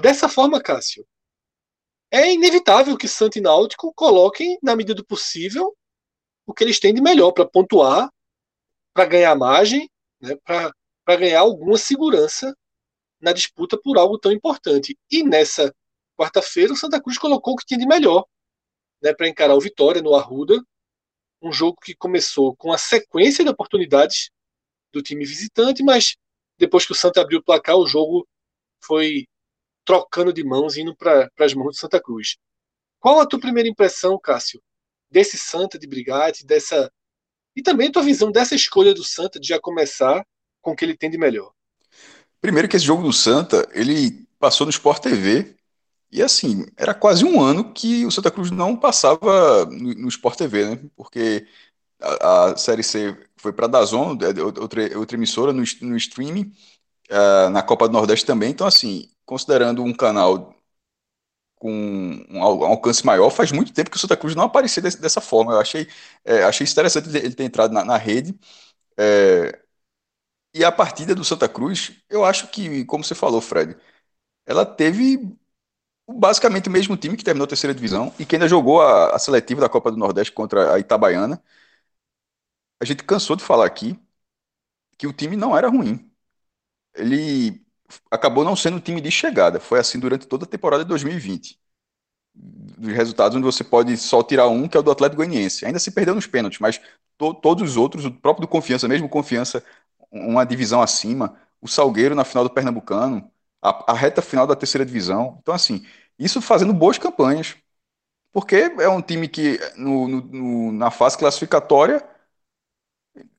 [0.01, 1.07] Dessa forma, Cássio,
[2.11, 5.77] é inevitável que Santa e Náutico coloquem, na medida do possível,
[6.47, 8.11] o que eles têm de melhor para pontuar,
[8.93, 9.89] para ganhar margem,
[10.21, 12.55] né, para ganhar alguma segurança
[13.21, 14.97] na disputa por algo tão importante.
[15.11, 15.75] E nessa
[16.17, 18.25] quarta-feira, o Santa Cruz colocou o que tinha de melhor
[19.03, 20.63] né, para encarar o Vitória no Arruda.
[21.43, 24.31] Um jogo que começou com a sequência de oportunidades
[24.93, 26.17] do time visitante, mas
[26.57, 28.27] depois que o Santa abriu o placar, o jogo
[28.83, 29.27] foi
[29.85, 32.37] trocando de mãos, indo para as mãos do Santa Cruz.
[33.01, 34.63] Qual a tua primeira impressão, Cássio,
[35.15, 36.91] desse Santa de Brigatti, dessa
[37.57, 40.27] e também tua visão dessa escolha do Santa de já começar
[40.61, 41.53] com o que ele tem de melhor?
[42.41, 45.55] Primeiro que esse jogo do Santa, ele passou no Sport TV
[46.11, 50.37] e assim, era quase um ano que o Santa Cruz não passava no, no Sport
[50.37, 50.81] TV, né?
[50.97, 51.47] Porque
[52.01, 56.53] a, a Série C foi para a Dazon, é, outra, outra emissora, no, no streaming,
[57.11, 58.51] uh, na Copa do Nordeste também.
[58.51, 60.54] Então, assim, considerando um canal
[61.65, 63.31] com um alcance maior.
[63.31, 65.53] Faz muito tempo que o Santa Cruz não aparecia dessa forma.
[65.53, 65.89] Eu achei,
[66.25, 68.39] é, achei interessante ele ter entrado na, na rede.
[68.99, 69.61] É,
[70.55, 73.77] e a partida do Santa Cruz, eu acho que, como você falou, Fred,
[74.47, 75.19] ela teve
[76.09, 79.21] basicamente o mesmo time que terminou a terceira divisão e que ainda jogou a, a
[79.21, 81.43] seletiva da Copa do Nordeste contra a Itabaiana.
[82.81, 83.99] A gente cansou de falar aqui
[84.99, 86.11] que o time não era ruim.
[86.95, 87.64] Ele
[88.11, 89.61] acabou não sendo um time de chegada.
[89.61, 91.59] Foi assim durante toda a temporada de 2020.
[92.35, 95.65] Dos resultados onde você pode só tirar um, que é o do Atlético Goianiense.
[95.65, 96.81] Ainda se perdeu nos pênaltis, mas
[97.17, 99.65] to todos os outros, o próprio do Confiança, mesmo Confiança,
[100.11, 103.31] uma divisão acima, o Salgueiro na final do Pernambucano,
[103.63, 105.39] a, a reta final da terceira divisão.
[105.43, 105.85] Então, assim,
[106.19, 107.57] isso fazendo boas campanhas.
[108.33, 112.05] Porque é um time que, no, no, na fase classificatória,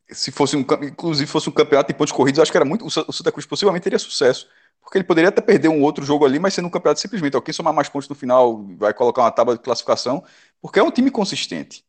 [0.10, 2.86] se fosse um, inclusive fosse um campeonato de pontos corridos, acho que era muito.
[2.86, 4.48] O Santa Cruz possivelmente teria sucesso.
[4.82, 7.54] Porque ele poderia até perder um outro jogo ali, mas sendo um campeonato simplesmente, quem
[7.54, 10.24] somar mais pontos no final vai colocar uma tábua de classificação,
[10.62, 11.84] porque é um time consistente.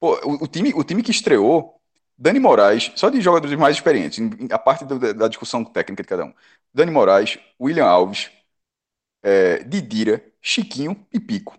[0.00, 1.80] Pô, o, o, time, o time que estreou,
[2.16, 4.18] Dani Moraes, só de jogadores mais experientes,
[4.50, 6.34] a parte da discussão técnica de cada um.
[6.74, 8.30] Dani Moraes, William Alves,
[9.22, 11.58] é, Didira, Chiquinho e Pico.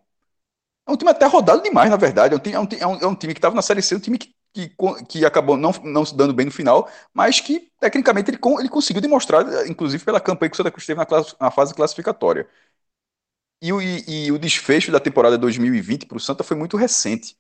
[0.87, 2.33] É um time até rodado demais, na verdade.
[2.33, 4.17] É um time, é um, é um time que estava na Série C, um time
[4.17, 4.71] que que,
[5.07, 9.01] que acabou não, não se dando bem no final, mas que tecnicamente ele, ele conseguiu
[9.01, 11.07] demonstrar, inclusive pela campanha que o Santa Cruz teve na,
[11.39, 12.47] na fase classificatória.
[13.61, 17.37] E o, e, e o desfecho da temporada 2020 para o Santa foi muito recente.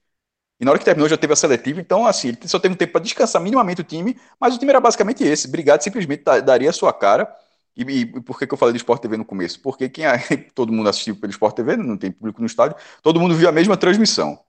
[0.59, 2.77] E na hora que terminou já teve a seletiva, então assim, ele só teve um
[2.77, 5.47] tempo para descansar minimamente o time, mas o time era basicamente esse.
[5.49, 7.33] Brigado simplesmente daria a sua cara.
[7.77, 9.61] E, e por que, que eu falei do Sport TV no começo?
[9.61, 10.05] Porque quem
[10.55, 13.51] todo mundo assistiu pelo Sport TV, não tem público no estádio, todo mundo viu a
[13.53, 14.39] mesma transmissão.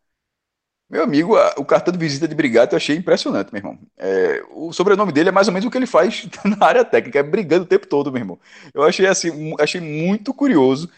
[0.90, 3.78] Meu amigo, a, o cartão de visita de Brigado eu achei impressionante, meu irmão.
[3.96, 7.20] É, o sobrenome dele é mais ou menos o que ele faz na área técnica,
[7.20, 8.40] é brigando o tempo todo, meu irmão.
[8.74, 10.90] Eu achei assim, achei muito curioso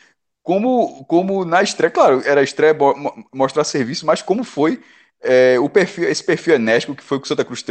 [0.43, 2.75] como, como na estreia, claro, era a estreia
[3.35, 4.83] mostrar serviço, mas como foi
[5.21, 7.63] é, o perfil, esse perfil enérgico que foi o que o Santa Cruz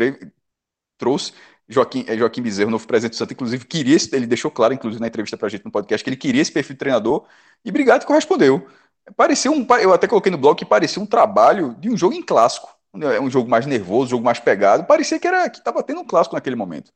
[0.97, 1.33] trouxe.
[1.67, 5.07] Joaquim, é, Joaquim Bezerro, novo presidente do Santa, inclusive queria, ele deixou claro, inclusive na
[5.07, 7.25] entrevista pra gente no podcast, que ele queria esse perfil de treinador,
[7.63, 8.67] e Brigado correspondeu.
[9.15, 12.21] Parecia um, eu até coloquei no blog que parecia um trabalho de um jogo em
[12.23, 12.69] clássico.
[12.93, 14.83] É um jogo mais nervoso, um jogo mais pegado.
[14.85, 16.91] Parecia que era que estava tendo um clássico naquele momento.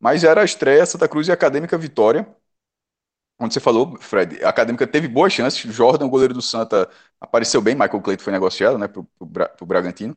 [0.00, 2.26] Mas era a estreia Santa Cruz e Acadêmica Vitória.
[3.38, 5.60] Onde você falou, Fred, a Acadêmica teve boas chances.
[5.72, 6.88] Jordan, o goleiro do Santa,
[7.20, 7.74] apareceu bem.
[7.74, 9.00] Michael Cleiton foi negociado né, para
[9.60, 10.16] o Bragantino.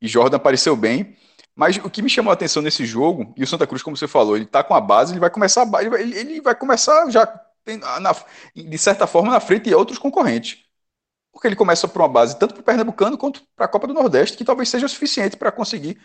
[0.00, 1.16] E Jordan apareceu bem.
[1.54, 4.08] Mas o que me chamou a atenção nesse jogo, e o Santa Cruz, como você
[4.08, 7.26] falou, ele está com a base, ele vai começar, ele vai, ele vai começar já,
[8.00, 8.16] na,
[8.54, 10.61] de certa forma, na frente de outros concorrentes
[11.32, 13.94] porque ele começa por uma base tanto para o Pernambucano quanto para a Copa do
[13.94, 15.98] Nordeste, que talvez seja suficiente para conseguir,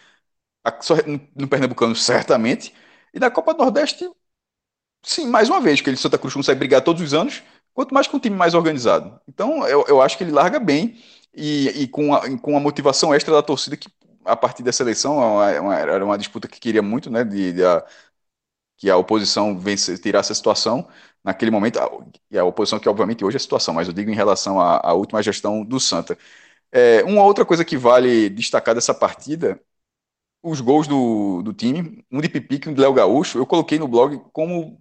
[1.36, 2.74] no Pernambucano, certamente,
[3.14, 4.10] e na Copa do Nordeste,
[5.04, 8.08] sim, mais uma vez, que ele Santa Cruz consegue brigar todos os anos, quanto mais
[8.08, 9.20] com um time mais organizado.
[9.28, 11.02] Então, eu, eu acho que ele larga bem
[11.36, 13.90] e, e com, a, com a motivação extra da torcida, que
[14.26, 17.66] a partir dessa eleição era uma, era uma disputa que queria muito, né, de, de
[17.66, 17.86] a,
[18.78, 20.88] que a oposição vence, tirasse a situação
[21.28, 21.80] naquele momento,
[22.32, 24.80] e a oposição que obviamente hoje é a situação, mas eu digo em relação à,
[24.82, 26.18] à última gestão do Santa.
[26.72, 29.62] É, uma outra coisa que vale destacar dessa partida,
[30.44, 33.80] os gols do, do time, um de Pipique e um de Léo Gaúcho, eu coloquei
[33.80, 34.80] no blog como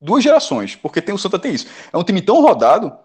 [0.00, 1.66] duas gerações, porque tem o Santa tem isso.
[1.92, 2.96] É um time tão rodado,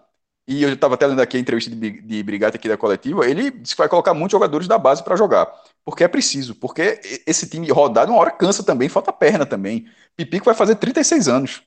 [0.46, 3.50] e eu estava até lendo aqui a entrevista de, de Brigata aqui da coletiva, ele
[3.50, 5.46] disse que vai colocar muitos jogadores da base para jogar,
[5.84, 9.86] porque é preciso, porque esse time rodado uma hora cansa também, falta perna também.
[10.16, 11.62] Pipico vai fazer 36 anos.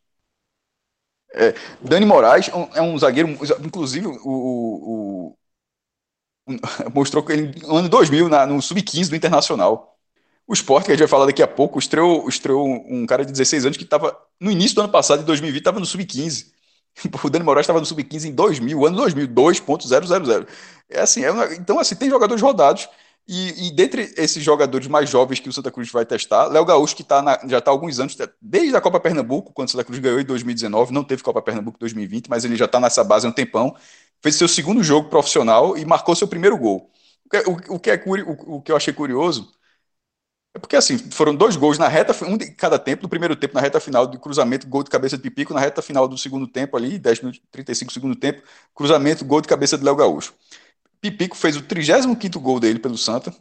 [1.33, 5.37] É, Dani Moraes é um zagueiro, inclusive o, o, o
[6.93, 9.97] mostrou que ele no ano 2000 na, no sub-15 do Internacional.
[10.47, 13.31] O esporte, que a gente vai falar daqui a pouco, estreou, estreou um cara de
[13.31, 16.51] 16 anos que estava no início do ano passado, em 2020, estava no sub-15.
[17.23, 20.47] O Dani Moraes estava no sub-15 em 2000, ano 2000, 2.000.
[20.89, 22.89] É assim, é uma, então assim, tem jogadores rodados
[23.27, 26.95] e, e, dentre esses jogadores mais jovens que o Santa Cruz vai testar, Léo Gaúcho,
[26.95, 29.83] que tá na, já está há alguns anos, desde a Copa Pernambuco, quando o Santa
[29.83, 33.03] Cruz ganhou em 2019, não teve Copa Pernambuco em 2020, mas ele já está nessa
[33.03, 33.75] base há um tempão.
[34.21, 36.91] Fez seu segundo jogo profissional e marcou seu primeiro gol.
[37.25, 39.51] O que, o, o que, é, o, o que eu achei curioso
[40.53, 43.53] é porque assim, foram dois gols na reta, um de cada tempo, no primeiro tempo,
[43.55, 46.45] na reta final de cruzamento, gol de cabeça de Pipico, na reta final do segundo
[46.45, 48.43] tempo ali, 10 minutos, 35 segundo tempo,
[48.75, 50.33] cruzamento, gol de cabeça de Léo Gaúcho.
[51.01, 53.35] Pipico fez o 35 gol dele pelo Santa,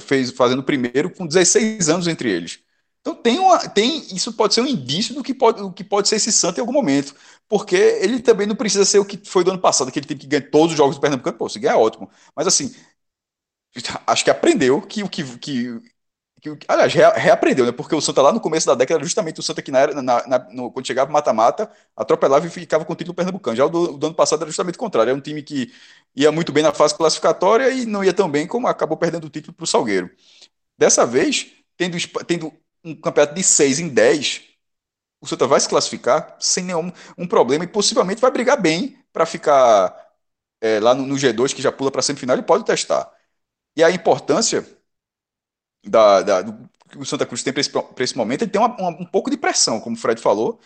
[0.00, 2.60] fez fazendo o primeiro com 16 anos entre eles.
[3.00, 6.08] Então tem uma, tem isso pode ser um indício do que pode, do que pode
[6.08, 7.14] ser esse Santa em algum momento,
[7.48, 10.26] porque ele também não precisa ser o que foi do ano passado, aquele time que
[10.26, 12.08] ganha todos os jogos do Pernambucano, pô, se ganhar é ótimo.
[12.36, 12.72] Mas assim,
[14.06, 15.80] acho que aprendeu que o que, que,
[16.42, 17.70] que, aliás, reaprendeu, né?
[17.70, 20.02] Porque o Santa lá no começo da década era justamente o Santa que na, era,
[20.02, 23.56] na, na no, quando chegava mata-mata, atropelava e ficava com o título pernambucano.
[23.56, 25.10] Já o do, do, ano passado era justamente o contrário.
[25.10, 25.72] Era um time que
[26.16, 29.30] ia muito bem na fase classificatória e não ia tão bem como acabou perdendo o
[29.30, 30.10] título para o Salgueiro.
[30.76, 32.52] Dessa vez, tendo, tendo
[32.84, 34.42] um campeonato de 6 em 10,
[35.20, 39.24] o Santa vai se classificar sem nenhum um problema e possivelmente vai brigar bem para
[39.26, 39.96] ficar
[40.60, 43.12] é, lá no, no, G2, que já pula para a semifinal, ele pode testar.
[43.76, 44.66] E a importância
[45.84, 48.76] da, da, do que o Santa Cruz tem para esse, esse, momento, ele tem uma,
[48.76, 50.60] uma, um pouco de pressão, como o Fred falou,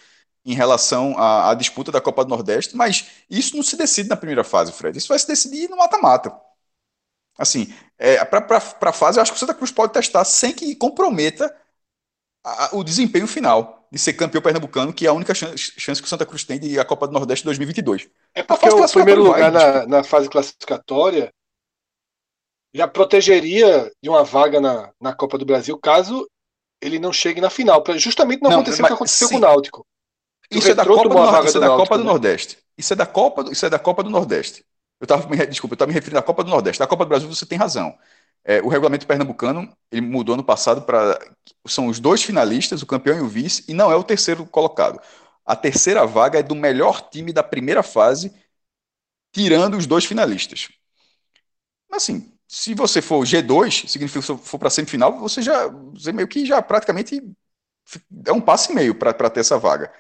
[0.45, 4.17] em relação à, à, disputa da Copa do Nordeste, mas isso não se decide na
[4.17, 4.97] primeira fase, Fred.
[4.99, 6.33] Isso vai se decidir no mata-mata.
[7.39, 10.75] Assim, é, para a fase, eu acho que o Santa Cruz pode testar sem que
[10.75, 11.55] comprometa
[12.45, 16.07] a, o desempenho final de ser campeão pernambucano, que é a única chance, chance que
[16.07, 18.09] o Santa Cruz tem de a Copa do Nordeste 2022.
[18.35, 21.33] É porque o primeiro lugar na, na fase classificatória
[22.77, 26.29] já protegeria de uma vaga na, na Copa do Brasil caso
[26.81, 29.35] ele não chegue na final, para justamente não, não acontecer o que aconteceu sim.
[29.35, 29.87] com o Náutico.
[30.51, 32.05] Isso é da Copa, do, isso é da Náutico, Copa do?
[32.05, 32.59] Nordeste.
[32.77, 34.64] Isso é da Copa, isso é da Copa do Nordeste.
[35.01, 36.79] Eu tava, desculpa, eu estava me referindo à Copa do Nordeste.
[36.79, 37.97] Da Copa do Brasil você tem razão.
[38.45, 41.18] É, o regulamento pernambucano ele mudou no passado para
[41.66, 45.01] são os dois finalistas, o campeão e o vice, e não é o terceiro colocado.
[45.45, 48.33] A terceira vaga é do melhor time da primeira fase,
[49.33, 50.68] tirando os dois finalistas.
[51.91, 56.29] Assim, se você for G2, significa que se for para semifinal, você já você meio
[56.29, 57.21] que já praticamente
[58.27, 59.93] é um passo e meio para ter essa vaga.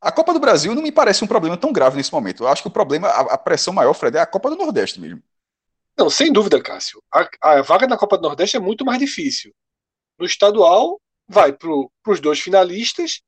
[0.00, 2.44] A Copa do Brasil não me parece um problema tão grave nesse momento.
[2.44, 5.00] Eu acho que o problema, a, a pressão maior, Fred, é a Copa do Nordeste
[5.00, 5.22] mesmo.
[5.96, 7.02] Não, sem dúvida, Cássio.
[7.12, 9.54] A, a vaga na Copa do Nordeste é muito mais difícil.
[10.18, 11.70] No estadual, vai para
[12.06, 13.22] os dois finalistas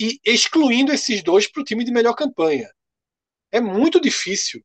[0.00, 2.70] e excluindo esses dois para o time de melhor campanha.
[3.52, 4.64] É muito difícil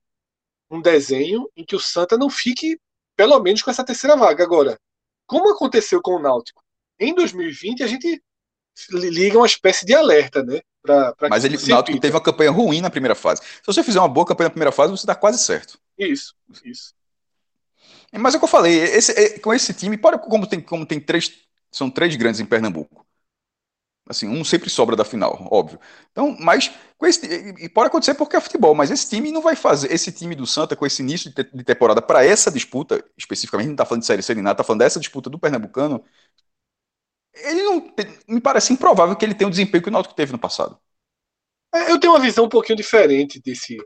[0.70, 2.80] um desenho em que o Santa não fique
[3.16, 4.44] pelo menos com essa terceira vaga.
[4.44, 4.80] Agora,
[5.26, 6.64] como aconteceu com o Náutico?
[7.00, 8.22] Em 2020, a gente
[8.92, 10.62] liga uma espécie de alerta, né?
[10.82, 13.42] Pra, pra Mas ele, o Náutico teve uma campanha ruim na primeira fase.
[13.42, 15.80] Se você fizer uma boa campanha na primeira fase, você dá quase certo.
[15.98, 16.94] Isso, isso.
[18.12, 20.86] Mas é o que eu falei, esse, é, com esse time, pode, como tem, como
[20.86, 21.32] tem três,
[21.72, 23.05] são três grandes em Pernambuco.
[24.08, 25.80] Assim, um sempre sobra da final, óbvio.
[26.12, 27.26] Então, mas com esse,
[27.60, 30.46] e pode acontecer porque é futebol, mas esse time não vai fazer, esse time do
[30.46, 34.08] Santa com esse início de, de temporada para essa disputa, especificamente, não está falando de
[34.08, 36.04] série C nem nada, está falando dessa disputa do Pernambucano,
[37.34, 37.94] ele não
[38.28, 40.78] me parece improvável que ele tenha o desempenho que o Náutico teve no passado.
[41.74, 43.78] É, eu tenho uma visão um pouquinho diferente desse,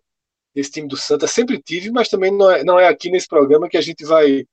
[0.54, 3.70] desse time do Santa, sempre tive, mas também não é, não é aqui nesse programa
[3.70, 4.46] que a gente vai.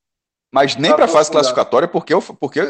[0.52, 2.60] Mas nem para a fase classificatória, porque, eu, porque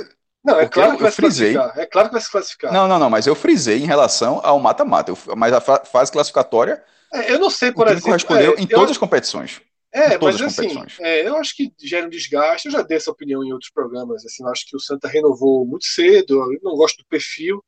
[0.47, 1.79] não, é claro que vai se classificar.
[1.79, 2.73] É claro que vai se classificar.
[2.73, 5.13] Não, não, não, mas eu frisei em relação ao mata-mata.
[5.37, 6.85] Mas a fase classificatória.
[7.13, 8.05] É, eu não sei, por exemplo.
[8.05, 9.61] correspondeu é, em todas as competições.
[9.93, 10.69] É, mas assim,
[11.01, 12.69] é, eu acho que gera um desgaste.
[12.69, 14.25] Eu já dei essa opinião em outros programas.
[14.25, 16.35] Assim, eu acho que o Santa renovou muito cedo.
[16.53, 17.61] Eu não gosto do perfil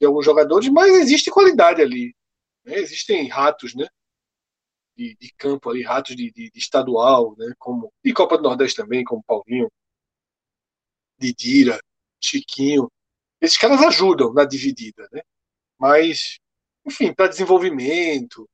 [0.00, 2.14] de alguns jogadores, mas existe qualidade ali.
[2.64, 2.78] Né?
[2.78, 3.86] Existem ratos, né?
[4.96, 7.52] De, de campo ali, ratos de, de, de, estadual, né?
[7.58, 9.68] Como de Copa do Nordeste também, como Paulinho,
[11.18, 11.78] Didira.
[12.22, 12.90] Chiquinho.
[13.40, 15.22] Esses caras ajudam na dividida, né?
[15.78, 16.38] Mas,
[16.86, 18.48] enfim, para desenvolvimento,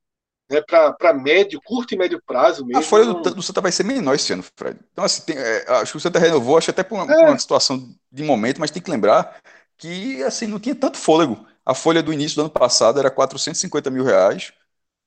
[0.50, 2.80] né, para médio, curto e médio prazo mesmo.
[2.80, 4.78] A folha do, do, Santa vai ser menor esse ano, Fred.
[4.92, 7.28] Então, assim, tem, é, acho que o Santa renovou, acho até por uma, é.
[7.28, 9.40] uma, situação de momento, mas tem que lembrar
[9.76, 11.46] que assim não tinha tanto fôlego.
[11.64, 14.52] A folha do início do ano passado era 450 mil reais.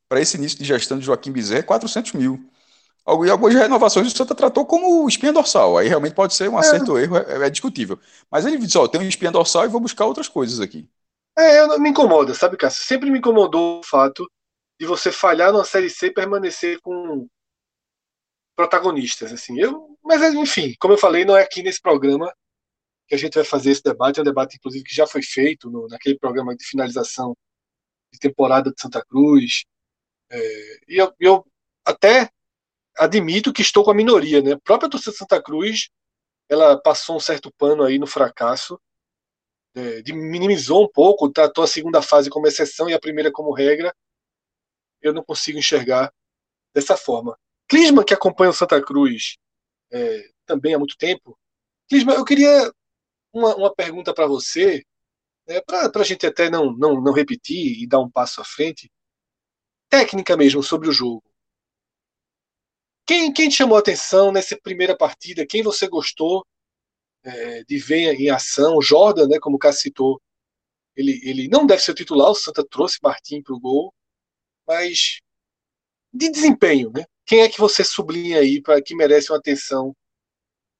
[0.07, 2.50] Para esse início de gestão de Joaquim Bezerra, 400 mil.
[3.07, 5.77] E algumas renovações o Santa tratou como espinha dorsal.
[5.77, 6.93] Aí realmente pode ser um acerto é.
[6.93, 7.99] ou erro, é, é, discutível.
[8.29, 10.87] Mas ele disse: Ó, tem uma espinha dorsal e vou buscar outras coisas aqui.
[11.37, 12.85] É, eu, me incomoda, sabe, Cássio?
[12.85, 14.29] Sempre me incomodou o fato
[14.79, 17.27] de você falhar numa Série C e permanecer com
[18.55, 19.33] protagonistas.
[19.33, 19.59] assim.
[19.59, 22.31] Eu, mas, enfim, como eu falei, não é aqui nesse programa
[23.07, 24.19] que a gente vai fazer esse debate.
[24.19, 27.35] É um debate, inclusive, que já foi feito no, naquele programa de finalização
[28.13, 29.63] de temporada de Santa Cruz.
[30.29, 30.39] É,
[30.87, 31.45] e eu, eu
[31.85, 32.29] até
[32.97, 34.53] admito que estou com a minoria, né?
[34.53, 35.89] A própria torcida Santa Cruz,
[36.49, 38.79] ela passou um certo pano aí no fracasso,
[39.75, 43.95] é, minimizou um pouco, tratou a segunda fase como exceção e a primeira como regra.
[45.01, 46.13] Eu não consigo enxergar
[46.73, 47.37] dessa forma.
[47.67, 49.37] Clisma, que acompanha o Santa Cruz
[49.91, 51.37] é, também há muito tempo.
[51.89, 52.71] Clisma, eu queria
[53.33, 54.83] uma, uma pergunta para você,
[55.47, 58.91] né, para a gente até não, não, não repetir e dar um passo à frente.
[59.89, 61.30] Técnica mesmo sobre o jogo.
[63.11, 65.45] Quem, quem te chamou a atenção nessa primeira partida?
[65.45, 66.45] Quem você gostou
[67.25, 68.81] é, de ver em ação?
[68.81, 70.21] Jordan, né, como o Cássio citou,
[70.95, 73.93] ele, ele não deve ser o titular, o Santa trouxe Martim para o gol,
[74.65, 75.19] mas
[76.13, 77.03] de desempenho, né?
[77.25, 79.93] Quem é que você sublinha aí para que merece uma atenção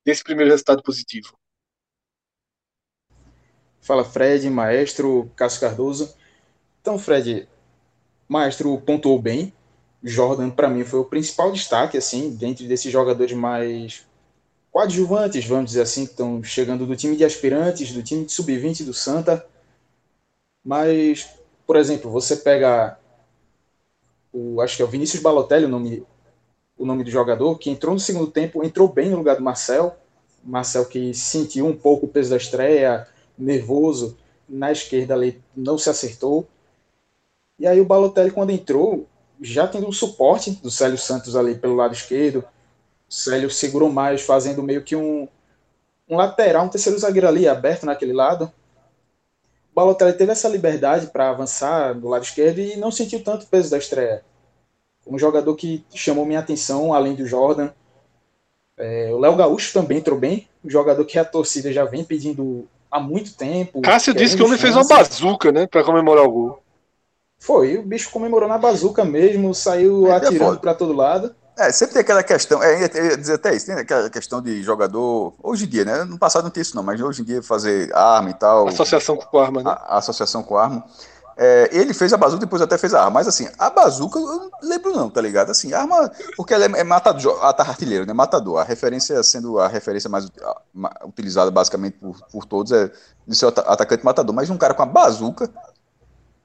[0.05, 1.37] desse primeiro resultado positivo?
[3.81, 6.15] Fala Fred, Maestro, Cássio Cardoso.
[6.79, 7.45] Então, Fred,
[8.25, 9.53] Maestro pontuou bem.
[10.03, 14.05] Jordan, para mim, foi o principal destaque, assim, dentro desses jogadores mais
[14.71, 18.83] coadjuvantes, vamos dizer assim, que estão chegando do time de aspirantes, do time de sub-20
[18.83, 19.45] do Santa.
[20.63, 21.29] Mas,
[21.67, 22.97] por exemplo, você pega
[24.31, 26.03] o, acho que é o Vinícius Balotelli, o nome,
[26.77, 29.95] o nome do jogador, que entrou no segundo tempo, entrou bem no lugar do Marcel.
[30.43, 35.89] Marcel que sentiu um pouco o peso da estreia, nervoso, na esquerda ali não se
[35.89, 36.47] acertou.
[37.59, 39.07] E aí o Balotelli, quando entrou,
[39.41, 42.39] já tendo um suporte do Célio Santos ali pelo lado esquerdo,
[43.09, 45.27] o Célio segurou mais, fazendo meio que um,
[46.07, 48.51] um lateral, um terceiro zagueiro ali aberto naquele lado.
[49.71, 53.71] O Balotelli teve essa liberdade para avançar do lado esquerdo e não sentiu tanto peso
[53.71, 54.23] da estreia.
[55.07, 57.71] Um jogador que chamou minha atenção, além do Jordan.
[58.77, 62.67] É, o Léo Gaúcho também entrou bem, um jogador que a torcida já vem pedindo
[62.89, 63.81] há muito tempo.
[63.81, 66.60] Cássio disse que o homem fez uma bazuca, né, para comemorar o gol.
[67.41, 71.35] Foi, o bicho comemorou na bazuca mesmo, saiu é, atirando para todo lado.
[71.57, 74.61] É, sempre tem aquela questão, é, eu ia dizer até isso, tem aquela questão de
[74.61, 76.03] jogador, hoje em dia, né?
[76.03, 78.67] No passado não tem isso não, mas hoje em dia fazer arma e tal.
[78.67, 79.71] Associação com arma, né?
[79.71, 80.85] A, a associação com arma.
[81.35, 83.15] É, ele fez a bazuca, depois até fez a arma.
[83.15, 85.49] Mas assim, a bazuca eu não lembro não, tá ligado?
[85.49, 88.13] Assim, arma, porque ela é, é matador, a artilheiro, né?
[88.13, 88.59] Matador.
[88.59, 90.27] A referência, sendo a referência mais
[91.03, 92.91] utilizada basicamente por, por todos, é
[93.25, 94.35] de ser atacante matador.
[94.35, 95.49] Mas um cara com a bazuca,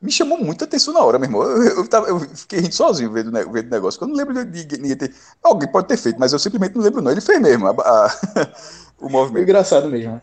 [0.01, 1.43] me chamou muita atenção na hora, meu irmão.
[1.43, 4.03] Eu, eu, tava, eu fiquei rindo sozinho vendo, vendo o negócio.
[4.03, 5.15] Eu não lembro de ninguém ter.
[5.43, 7.11] Alguém pode ter feito, mas eu simplesmente não lembro, não.
[7.11, 8.21] Ele fez mesmo a, a,
[9.01, 9.43] o movimento.
[9.43, 10.21] engraçado mesmo.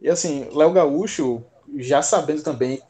[0.00, 1.42] E assim, Léo Gaúcho,
[1.76, 2.82] já sabendo também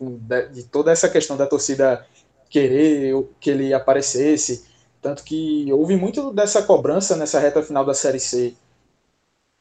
[0.53, 2.05] de toda essa questão da torcida
[2.51, 4.64] querer que ele aparecesse,
[5.01, 8.55] tanto que houve muito dessa cobrança nessa reta final da Série C,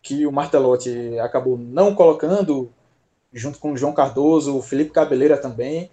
[0.02, 2.72] que o Martelotti acabou não colocando
[3.36, 5.92] junto com o João Cardoso, o Felipe Cabeleira também.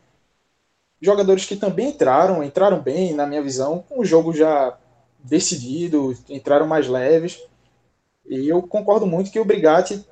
[1.00, 4.78] Jogadores que também entraram, entraram bem, na minha visão, com o jogo já
[5.18, 7.42] decidido, entraram mais leves.
[8.24, 10.06] E eu concordo muito que o Brigatti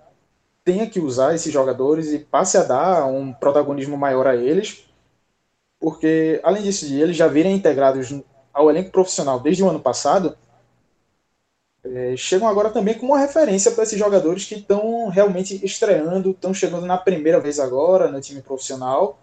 [0.65, 4.85] tenha que usar esses jogadores e passe a dar um protagonismo maior a eles,
[5.79, 8.13] porque além disso de eles já virem integrados
[8.53, 10.37] ao elenco profissional desde o ano passado,
[11.83, 16.53] é, chegam agora também como uma referência para esses jogadores que estão realmente estreando, estão
[16.53, 19.19] chegando na primeira vez agora no time profissional.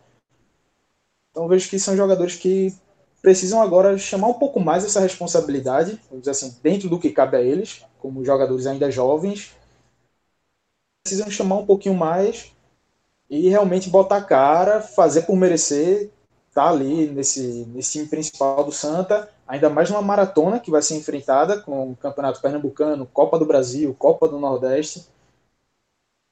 [1.32, 2.76] Então vejo que são jogadores que
[3.22, 7.38] precisam agora chamar um pouco mais essa responsabilidade, vamos dizer assim, dentro do que cabe
[7.38, 9.56] a eles, como jogadores ainda jovens.
[11.04, 12.52] Precisam chamar um pouquinho mais
[13.30, 16.10] e realmente botar a cara, fazer por merecer,
[16.58, 20.96] tá ali nesse, nesse time principal do Santa ainda mais numa maratona que vai ser
[20.96, 25.08] enfrentada com o Campeonato Pernambucano, Copa do Brasil, Copa do Nordeste.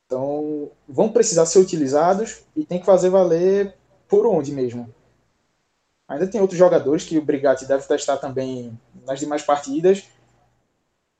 [0.05, 3.75] Então, vão precisar ser utilizados e tem que fazer valer
[4.07, 4.93] por onde mesmo.
[6.07, 10.03] Ainda tem outros jogadores que o Brigatti deve testar também nas demais partidas.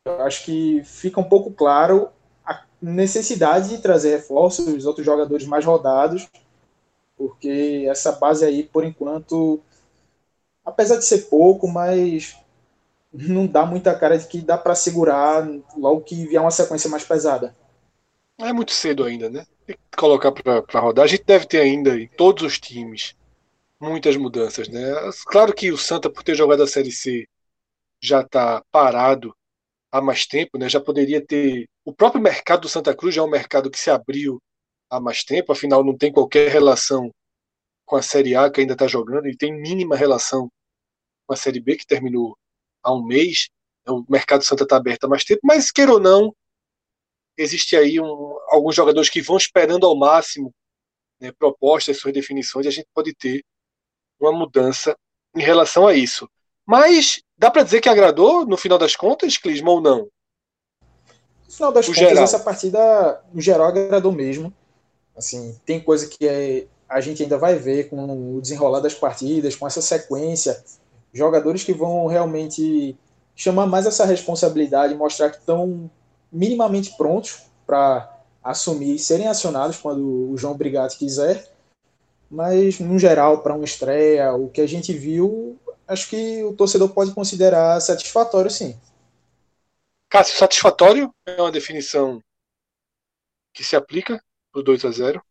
[0.06, 2.10] Eu acho que fica um pouco claro
[2.44, 6.28] a necessidade de trazer reforços, os outros jogadores mais rodados,
[7.18, 9.62] porque essa base aí, por enquanto,
[10.64, 12.38] apesar de ser pouco, mas
[13.12, 15.48] não dá muita cara de que dá para segurar
[15.78, 17.56] logo que vier uma sequência mais pesada.
[18.38, 19.46] É muito cedo ainda, né?
[19.66, 21.06] Tem que colocar para rodar.
[21.06, 23.16] A gente deve ter ainda em todos os times
[23.80, 24.94] muitas mudanças, né?
[25.26, 27.28] Claro que o Santa, por ter jogado a Série C,
[28.02, 29.34] já está parado
[29.92, 30.68] há mais tempo, né?
[30.68, 31.68] Já poderia ter.
[31.86, 34.42] O próprio mercado do Santa Cruz já é um mercado que se abriu
[34.90, 37.12] há mais tempo, afinal não tem qualquer relação
[37.86, 40.50] com a Série A que ainda está jogando, e tem mínima relação
[41.28, 42.38] com a Série B que terminou
[42.84, 43.50] há um mês.
[43.88, 46.36] O mercado Santa está aberto há mais tempo, mas queira ou não,
[47.38, 50.52] existe aí um, alguns jogadores que vão esperando ao máximo
[51.20, 53.44] né, propostas, suas definições, e a gente pode ter
[54.20, 54.96] uma mudança
[55.36, 56.30] em relação a isso.
[56.66, 60.08] Mas dá para dizer que agradou no final das contas, Clisma, ou não?
[61.48, 62.24] No final das o contas, geral.
[62.24, 64.54] essa partida, no geral, agradou mesmo.
[65.16, 69.56] Assim, tem coisa que é a gente ainda vai ver com o desenrolar das partidas,
[69.56, 70.64] com essa sequência,
[71.12, 72.96] jogadores que vão realmente
[73.36, 75.90] chamar mais essa responsabilidade, mostrar que estão
[76.32, 81.52] minimamente prontos para assumir, serem acionados quando o João Brigatti quiser.
[82.30, 86.90] Mas, no geral, para uma estreia, o que a gente viu, acho que o torcedor
[86.90, 88.80] pode considerar satisfatório, sim.
[90.10, 92.22] Cássio, satisfatório é uma definição
[93.54, 94.22] que se aplica
[94.56, 95.22] para o 2 a 0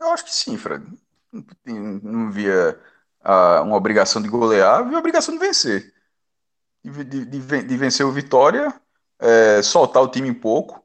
[0.00, 0.84] eu acho que sim, Fred.
[1.32, 2.78] Não, não via
[3.20, 5.94] uh, uma obrigação de golear, via a obrigação de vencer.
[6.84, 8.72] De, de, de, vencer o Vitória,
[9.18, 10.84] é, soltar o time um pouco.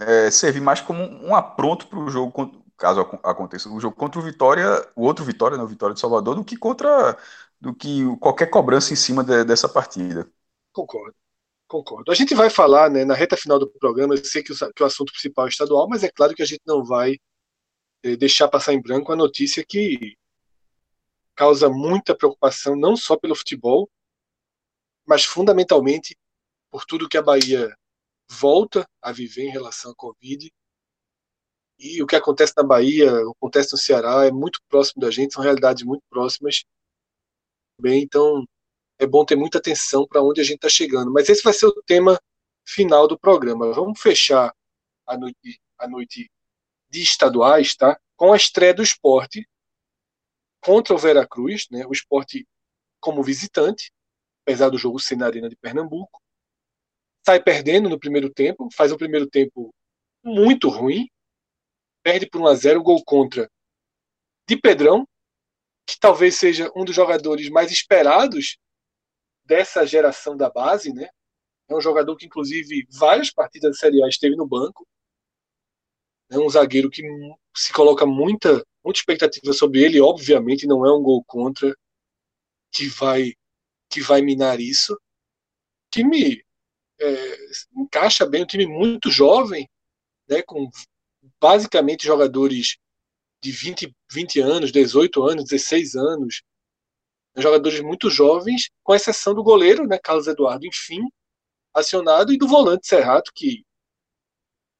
[0.00, 4.22] é, servir mais como um apronto para o jogo, caso aconteça o jogo contra o
[4.22, 4.66] Vitória,
[4.96, 7.16] o outro Vitória, né, o Vitória de Salvador, do que contra
[7.60, 10.28] do que qualquer cobrança em cima de, dessa partida.
[10.72, 11.14] Concordo.
[11.68, 12.12] Concordo.
[12.12, 14.82] A gente vai falar né, na reta final do programa, eu sei que o, que
[14.82, 17.18] o assunto principal é estadual, mas é claro que a gente não vai
[18.04, 20.16] é, deixar passar em branco a notícia que
[21.34, 23.90] causa muita preocupação, não só pelo futebol,
[25.04, 26.16] mas fundamentalmente
[26.70, 27.76] por tudo que a Bahia
[28.30, 30.50] volta a viver em relação à Covid.
[31.78, 35.42] E o que acontece na Bahia, acontece no Ceará, é muito próximo da gente, são
[35.42, 36.64] realidades muito próximas.
[37.80, 38.46] Bem, então
[38.98, 41.12] é bom ter muita atenção para onde a gente está chegando.
[41.12, 42.20] Mas esse vai ser o tema
[42.64, 43.72] final do programa.
[43.72, 44.54] Vamos fechar
[45.06, 46.30] a noite, a noite
[46.88, 47.98] de estaduais, tá?
[48.16, 49.46] Com a estreia do esporte
[50.60, 51.84] contra o Veracruz, né?
[51.86, 52.46] O esporte
[53.00, 53.92] como visitante,
[54.42, 56.20] apesar do jogo ser na Arena de Pernambuco.
[57.24, 59.74] Sai perdendo no primeiro tempo, faz o primeiro tempo
[60.24, 61.08] muito ruim,
[62.02, 63.50] perde por 1 a 0 gol contra
[64.48, 65.06] de Pedrão,
[65.86, 68.58] que talvez seja um dos jogadores mais esperados
[69.46, 71.08] dessa geração da base, né?
[71.68, 74.86] É um jogador que, inclusive, várias partidas da Série A esteve no banco.
[76.30, 77.02] É um zagueiro que
[77.56, 80.00] se coloca muita, muita expectativa sobre ele.
[80.00, 81.74] Obviamente, não é um gol contra
[82.72, 83.32] que vai
[83.88, 84.98] que vai minar isso.
[85.90, 86.42] Time
[87.00, 87.36] é,
[87.76, 89.68] encaixa bem, um time muito jovem,
[90.28, 90.68] né, com
[91.40, 92.78] basicamente jogadores
[93.40, 96.42] de 20, 20 anos, 18 anos, 16 anos,
[97.42, 101.00] jogadores muito jovens, com exceção do goleiro, né, Carlos Eduardo, enfim,
[101.74, 103.64] acionado, e do volante Serrato, que,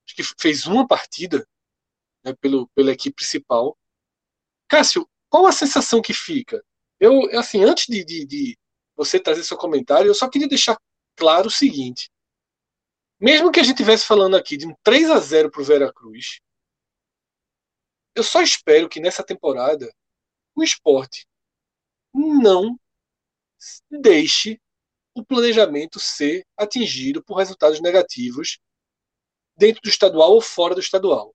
[0.06, 1.46] que fez uma partida
[2.24, 3.76] né, pelo, pela equipe principal.
[4.68, 6.64] Cássio, qual a sensação que fica?
[6.98, 8.58] Eu, assim, antes de, de, de
[8.96, 10.78] você trazer seu comentário, eu só queria deixar
[11.14, 12.10] claro o seguinte:
[13.20, 16.40] mesmo que a gente estivesse falando aqui de um 3 a 0 para o Veracruz,
[18.14, 19.92] eu só espero que nessa temporada
[20.54, 21.25] o esporte
[22.16, 22.78] não
[23.90, 24.60] deixe
[25.14, 28.58] o planejamento ser atingido por resultados negativos
[29.56, 31.34] dentro do estadual ou fora do estadual.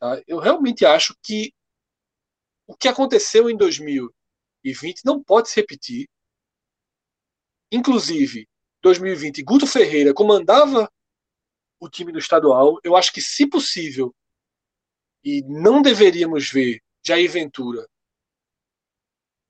[0.00, 0.20] Tá?
[0.26, 1.52] Eu realmente acho que
[2.66, 6.08] o que aconteceu em 2020 não pode se repetir
[7.74, 8.48] Inclusive,
[8.82, 10.88] 2020, Guto Ferreira comandava
[11.80, 12.78] o time do estadual.
[12.84, 14.14] Eu acho que, se possível,
[15.24, 17.84] e não deveríamos ver Jair Ventura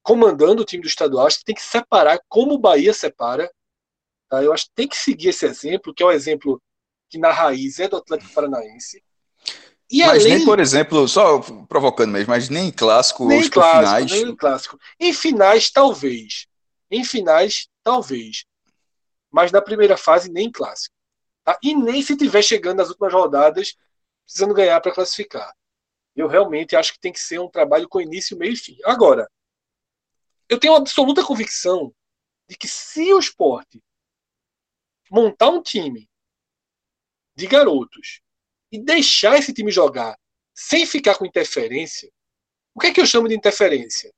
[0.05, 3.50] comandando o time do estadual, acho que tem que separar como o Bahia separa.
[4.28, 4.44] Tá?
[4.44, 6.62] Eu acho que tem que seguir esse exemplo, que é o exemplo
[7.09, 9.02] que na raiz é do Atlético Paranaense.
[9.90, 10.38] E mas além...
[10.38, 14.11] nem, por exemplo, só provocando mesmo, mas nem clássico nem clássico, finais.
[14.11, 14.78] Nem clássico.
[15.00, 16.46] Em finais, talvez.
[16.90, 18.44] Em finais, talvez.
[19.30, 20.94] Mas na primeira fase, nem clássico.
[21.42, 21.59] Tá?
[21.62, 23.74] E nem se tiver chegando nas últimas rodadas,
[24.24, 25.50] precisando ganhar para classificar.
[26.14, 28.76] Eu realmente acho que tem que ser um trabalho com início, meio e fim.
[28.84, 29.28] Agora,
[30.49, 31.95] eu tenho absoluta convicção
[32.49, 33.82] de que se o esporte
[35.11, 36.09] montar um time
[37.34, 38.20] de garotos
[38.70, 40.18] e deixar esse time jogar
[40.55, 42.11] sem ficar com interferência,
[42.74, 44.12] o que é que eu chamo de interferência?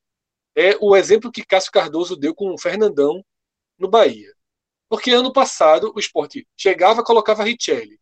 [0.55, 3.25] É o exemplo que Cássio Cardoso deu com o Fernandão
[3.79, 4.35] no Bahia.
[4.89, 8.01] Porque ano passado o esporte chegava, colocava Richelli.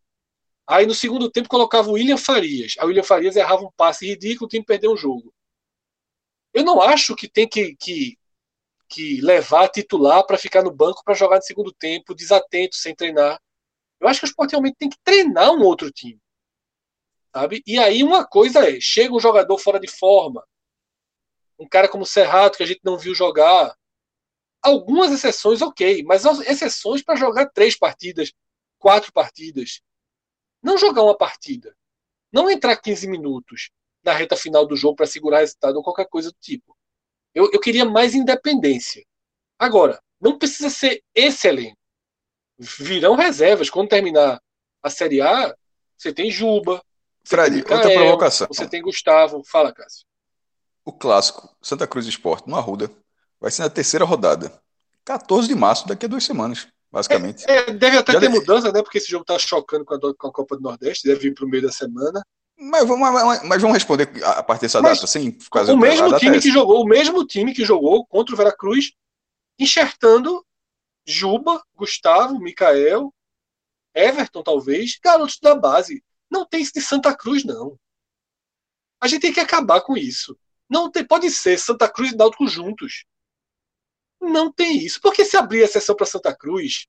[0.65, 2.75] Aí no segundo tempo colocava o William Farias.
[2.79, 5.33] Aí o William Farias errava um passe ridículo, o time perdeu um jogo.
[6.55, 8.17] Eu não acho que tem que, que,
[8.87, 13.37] que levar titular para ficar no banco para jogar no segundo tempo, desatento, sem treinar.
[13.99, 16.17] Eu acho que o esporte realmente tem que treinar um outro time.
[17.35, 17.61] Sabe?
[17.67, 20.47] E aí uma coisa é, chega um jogador fora de forma,
[21.59, 23.75] um cara como o Serrato, que a gente não viu jogar,
[24.65, 28.33] Algumas exceções, ok, mas exceções para jogar três partidas,
[28.79, 29.79] quatro partidas.
[30.59, 31.77] Não jogar uma partida.
[32.31, 33.69] Não entrar 15 minutos
[34.05, 36.75] na reta final do jogo para segurar resultado ou qualquer coisa do tipo.
[37.33, 39.03] Eu, eu queria mais independência.
[39.57, 41.77] Agora, não precisa ser excelente.
[42.57, 43.69] Virão reservas.
[43.69, 44.39] Quando terminar
[44.81, 45.55] a Série A,
[45.97, 46.81] você tem Juba.
[47.25, 48.47] Fred, Micael, outra provocação.
[48.47, 49.43] Você tem Gustavo.
[49.45, 50.05] Fala, Cássio.
[50.85, 52.89] O clássico, Santa Cruz Esporte, no Arruda,
[53.39, 54.51] Vai ser na terceira rodada.
[55.03, 57.45] 14 de março, daqui a duas semanas, basicamente.
[57.47, 58.39] É, é, deve até Já ter deve...
[58.39, 58.81] mudança, né?
[58.81, 61.47] Porque esse jogo tá chocando com a, com a Copa do Nordeste, deve vir pro
[61.47, 62.25] meio da semana.
[62.57, 65.37] Mas, mas, mas, vamos responder a partir dessa mas, data, sim?
[65.71, 68.93] O mesmo time que jogou, o mesmo time que jogou contra o Veracruz,
[69.59, 70.45] enxertando
[71.05, 73.13] Juba, Gustavo, Mikael,
[73.93, 76.03] Everton, talvez, garotos da base.
[76.29, 77.77] Não tem isso de Santa Cruz, não.
[79.01, 80.37] A gente tem que acabar com isso.
[80.69, 83.05] Não tem, pode ser Santa Cruz e Náutico juntos.
[84.19, 84.99] Não tem isso.
[85.01, 86.87] Porque se abrir a sessão para Santa Cruz,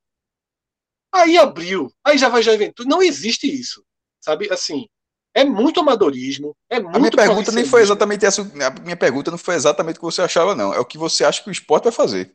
[1.12, 2.88] aí abriu, aí já vai já eventual.
[2.88, 3.84] Não existe isso.
[4.20, 4.50] sabe?
[4.50, 4.88] Assim,
[5.36, 8.40] é muito amadorismo, é muito A minha pergunta nem foi exatamente essa.
[8.40, 10.72] A minha pergunta não foi exatamente o que você achava, não.
[10.72, 12.34] É o que você acha que o esporte vai fazer.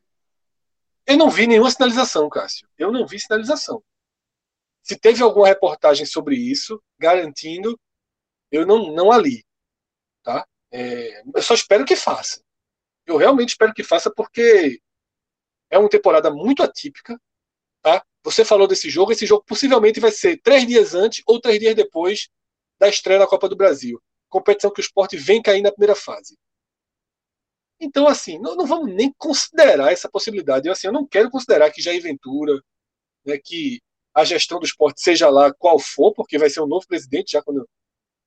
[1.08, 2.68] Eu não vi nenhuma sinalização, Cássio.
[2.78, 3.84] Eu não vi sinalização.
[4.84, 7.76] Se teve alguma reportagem sobre isso, garantindo,
[8.52, 9.44] eu não, não a li.
[10.22, 10.46] Tá?
[10.72, 12.44] É, eu só espero que faça.
[13.08, 14.80] Eu realmente espero que faça, porque
[15.72, 17.20] é uma temporada muito atípica.
[17.82, 18.06] Tá?
[18.24, 21.74] Você falou desse jogo, esse jogo possivelmente vai ser três dias antes ou três dias
[21.74, 22.30] depois
[22.82, 24.02] da estreia na Copa do Brasil.
[24.28, 26.36] Competição que o esporte vem cair na primeira fase.
[27.80, 30.68] Então, assim, não, não vamos nem considerar essa possibilidade.
[30.68, 32.60] Eu, assim, eu não quero considerar que Jair Ventura,
[33.24, 33.80] né, que
[34.16, 37.44] a gestão do esporte seja lá qual for, porque vai ser um novo presidente já
[37.44, 37.70] quando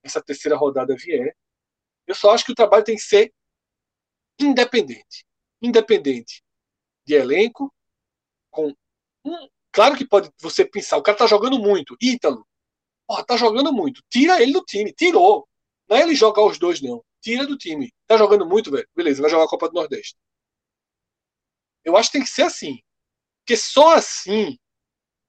[0.05, 1.37] essa terceira rodada vier.
[2.07, 3.35] Eu só acho que o trabalho tem que ser
[4.41, 5.25] independente.
[5.61, 6.45] Independente
[7.05, 7.75] de elenco,
[8.51, 8.73] com
[9.25, 12.47] um, claro que pode você pensar, o cara tá jogando muito, Ítalo,
[13.07, 15.49] porra, tá jogando muito, tira ele do time, tirou.
[15.89, 17.05] Não é ele jogar os dois, não.
[17.21, 17.93] Tira do time.
[18.07, 18.89] Tá jogando muito, velho.
[18.95, 20.17] Beleza, vai jogar a Copa do Nordeste.
[21.85, 22.79] Eu acho que tem que ser assim.
[23.41, 24.59] Porque só assim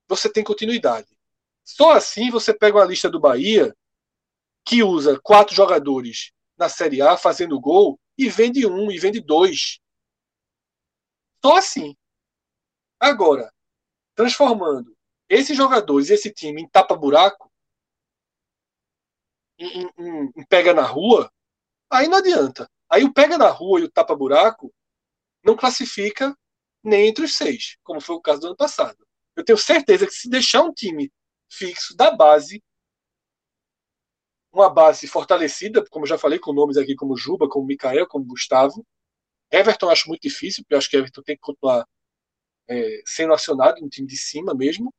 [0.08, 1.08] você tem continuidade.
[1.64, 3.74] Só assim você pega uma lista do Bahia
[4.64, 9.78] que usa quatro jogadores na Série A fazendo gol e vende um e vende dois.
[11.44, 11.94] Só assim.
[12.98, 13.52] Agora,
[14.14, 14.96] transformando
[15.28, 17.45] esses jogadores e esse time em tapa-buraco,
[19.58, 21.30] em, em pega na rua,
[21.90, 22.70] aí não adianta.
[22.88, 24.72] Aí o pega na rua e o tapa-buraco
[25.44, 26.36] não classifica
[26.82, 28.96] nem entre os seis, como foi o caso do ano passado.
[29.34, 31.12] Eu tenho certeza que se deixar um time
[31.50, 32.62] fixo da base,
[34.52, 38.86] uma base fortalecida, como já falei, com nomes aqui como Juba, como Mikael, como Gustavo.
[39.50, 41.86] Everton acho muito difícil, porque eu acho que Everton tem que continuar
[42.68, 44.92] é, sendo acionado no time de cima mesmo.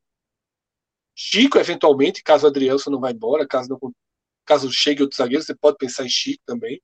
[1.16, 3.94] Chico, eventualmente, caso o Adrielson não vá embora, caso, não,
[4.48, 6.82] caso chegue outro zagueiro, você pode pensar em Chico também.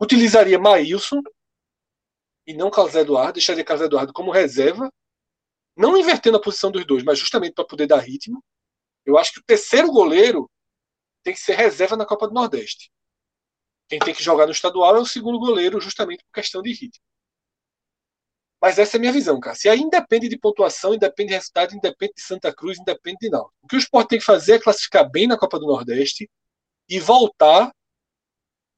[0.00, 1.20] Utilizaria Maílson
[2.46, 4.92] e não Carlos Eduardo, deixaria Carlos Eduardo como reserva,
[5.76, 8.44] não invertendo a posição dos dois, mas justamente para poder dar ritmo.
[9.04, 10.48] Eu acho que o terceiro goleiro
[11.22, 12.92] tem que ser reserva na Copa do Nordeste.
[13.88, 17.02] Quem tem que jogar no estadual é o segundo goleiro, justamente por questão de ritmo.
[18.60, 19.54] Mas essa é a minha visão, cara.
[19.54, 23.50] Se aí independe de pontuação, independe de resultado, independe de Santa Cruz, independe de não.
[23.62, 26.30] O que o esporte tem que fazer é classificar bem na Copa do Nordeste
[26.88, 27.72] e voltar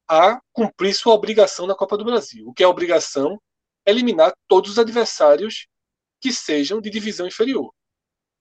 [0.07, 2.47] a cumprir sua obrigação na Copa do Brasil.
[2.47, 3.41] O que é obrigação?
[3.85, 5.67] Eliminar todos os adversários
[6.21, 7.73] que sejam de divisão inferior.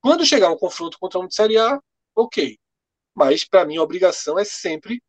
[0.00, 1.80] Quando chegar um confronto contra um de Série A,
[2.14, 2.58] ok.
[3.14, 5.02] Mas, para mim, a obrigação é sempre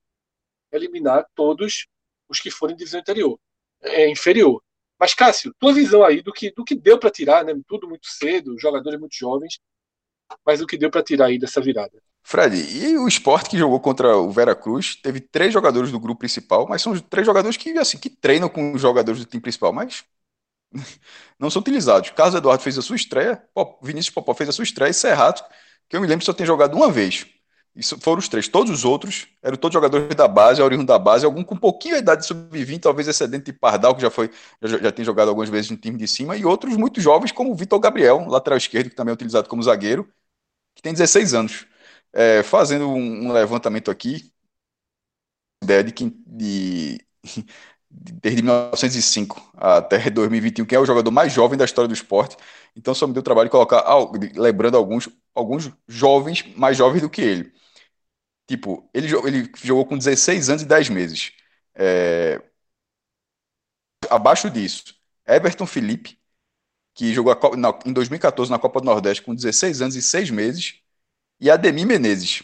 [0.72, 1.88] eliminar todos
[2.28, 3.40] os que forem de divisão interior,
[3.82, 4.62] é, inferior.
[5.00, 7.54] Mas, Cássio, tua visão aí do que, do que deu para tirar, né?
[7.68, 9.60] Tudo muito cedo, jogadores muito jovens,
[10.46, 12.02] mas o que deu para tirar aí dessa virada?
[12.30, 16.68] Fred, e o esporte que jogou contra o Veracruz teve três jogadores do grupo principal,
[16.68, 20.04] mas são três jogadores que, assim, que treinam com os jogadores do time principal, mas
[21.40, 22.10] não são utilizados.
[22.10, 23.42] Carlos Eduardo fez a sua estreia,
[23.82, 25.42] Vinícius Popó fez a sua estreia e Serrato,
[25.88, 27.26] que eu me lembro só tem jogado uma vez.
[27.74, 28.50] Isso foram os três.
[28.50, 32.00] Todos os outros eram todos jogadores da base, oriundo da base, algum com pouquinho a
[32.00, 34.30] idade de sub-20, talvez excedente de Pardal, que já foi
[34.62, 37.54] já, já tem jogado algumas vezes no time de cima, e outros muito jovens, como
[37.54, 40.12] o Vitor Gabriel, lateral esquerdo, que também é utilizado como zagueiro,
[40.76, 41.68] que tem 16 anos.
[42.20, 44.34] É, fazendo um, um, levantamento aqui,
[45.62, 47.06] ideia de, de, de
[47.90, 52.36] desde 1905 até 2021, quem é o jogador mais jovem da história do esporte.
[52.76, 53.84] Então só me deu trabalho de colocar,
[54.36, 57.54] lembrando alguns, alguns jovens mais jovens do que ele.
[58.48, 61.34] Tipo, ele, ele jogou com 16 anos e 10 meses.
[61.76, 62.42] É...
[64.10, 64.96] Abaixo disso,
[65.28, 66.20] Everton Felipe,
[66.96, 70.82] que jogou na, em 2014 na Copa do Nordeste com 16 anos e 6 meses,
[71.40, 72.44] e Ademir Menezes,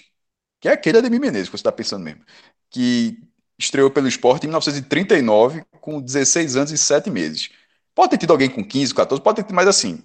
[0.60, 2.24] que é aquele Ademir Menezes que você está pensando mesmo,
[2.70, 3.20] que
[3.60, 7.50] estreou pelo esporte em 1939, com 16 anos e 7 meses.
[7.96, 10.04] Pode ter tido alguém com 15, 14, pode ter tido, mas assim,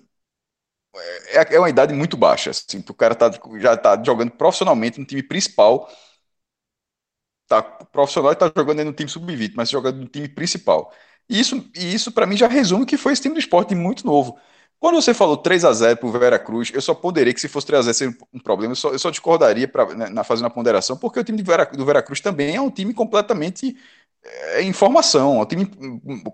[1.28, 2.50] é, é uma idade muito baixa.
[2.50, 3.30] Assim, o cara tá,
[3.60, 5.88] já está jogando profissionalmente no time principal.
[7.46, 10.92] Tá profissional e está jogando no time sub-20, mas jogando no time principal.
[11.28, 14.04] E isso, e isso para mim, já resume que foi esse time do esporte muito
[14.06, 14.38] novo.
[14.80, 17.66] Quando você falou 3 a 0 para o Veracruz, eu só ponderei que se fosse
[17.66, 20.46] 3 a 0 seria um problema, eu só, eu só discordaria pra, né, na fazendo
[20.46, 23.76] a ponderação, porque o time Vera, do Veracruz também é um time completamente
[24.22, 25.66] é, em formação, é um time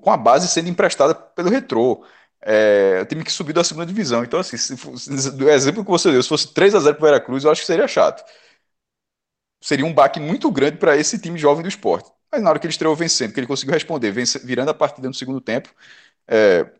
[0.02, 2.04] com a base sendo emprestada pelo Retrô.
[2.42, 4.22] É, é um time que subiu da segunda divisão.
[4.24, 4.74] Então, assim, se,
[5.32, 7.62] do exemplo que você deu, se fosse 3 a 0 para o Veracruz, eu acho
[7.62, 8.22] que seria chato.
[9.60, 12.10] Seria um baque muito grande para esse time jovem do esporte.
[12.30, 15.08] Mas na hora que ele estreou vencendo, que ele conseguiu responder, vence, virando a partida
[15.08, 15.70] no segundo tempo,
[16.28, 16.70] é,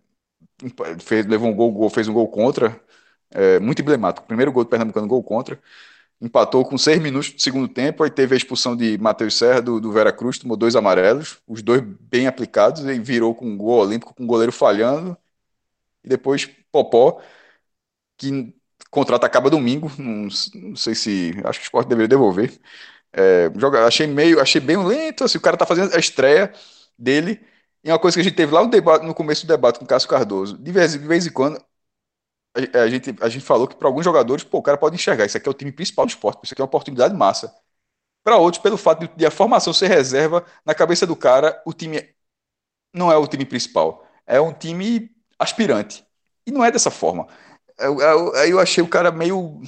[1.01, 2.81] fez, levou um gol, gol, fez um gol contra,
[3.31, 4.27] é, muito emblemático.
[4.27, 5.61] Primeiro gol do Pernambucano, gol contra.
[6.21, 9.81] empatou com seis minutos do segundo tempo, aí teve a expulsão de Matheus Serra do,
[9.81, 13.81] do Vera Cruz, tomou dois amarelos, os dois bem aplicados, e virou com um gol
[13.81, 15.17] olímpico, com o goleiro falhando,
[16.05, 17.21] e depois Popó,
[18.17, 18.55] que
[18.91, 22.59] contrato acaba domingo, não, não, sei se, acho que o esporte deveria devolver,
[23.13, 26.53] é, joga, achei meio, achei bem lento, assim, o cara tá fazendo a estreia
[26.99, 27.41] dele,
[27.85, 29.85] e uma coisa que a gente teve lá no, debate, no começo do debate com
[29.85, 31.63] o Cássio Cardoso, de vez, de vez em quando,
[32.55, 35.27] a, a, gente, a gente falou que para alguns jogadores, pô, o cara pode enxergar,
[35.27, 37.55] isso aqui é o time principal do esporte, isso aqui é uma oportunidade massa.
[38.25, 41.73] Para outros, pelo fato de, de, a formação ser reserva, na cabeça do cara, o
[41.75, 42.15] time
[42.93, 46.05] não é o time principal, é um time aspirante.
[46.47, 47.29] E não é dessa forma.
[47.79, 49.61] Eu, eu, eu achei o cara meio.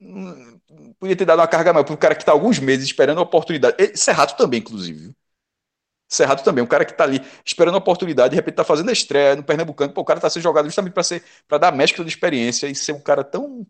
[0.00, 0.60] Hum,
[0.98, 3.22] podia ter dado uma carga maior para o cara que está alguns meses esperando a
[3.22, 3.96] oportunidade.
[3.96, 5.14] Serrato também, inclusive.
[6.14, 8.92] Cerrado também, um cara que está ali esperando a oportunidade, de repente está fazendo a
[8.92, 12.04] estreia no Pernambucano, pô, o cara está sendo jogado justamente para ser para dar mescla
[12.04, 13.66] de experiência e ser um cara tão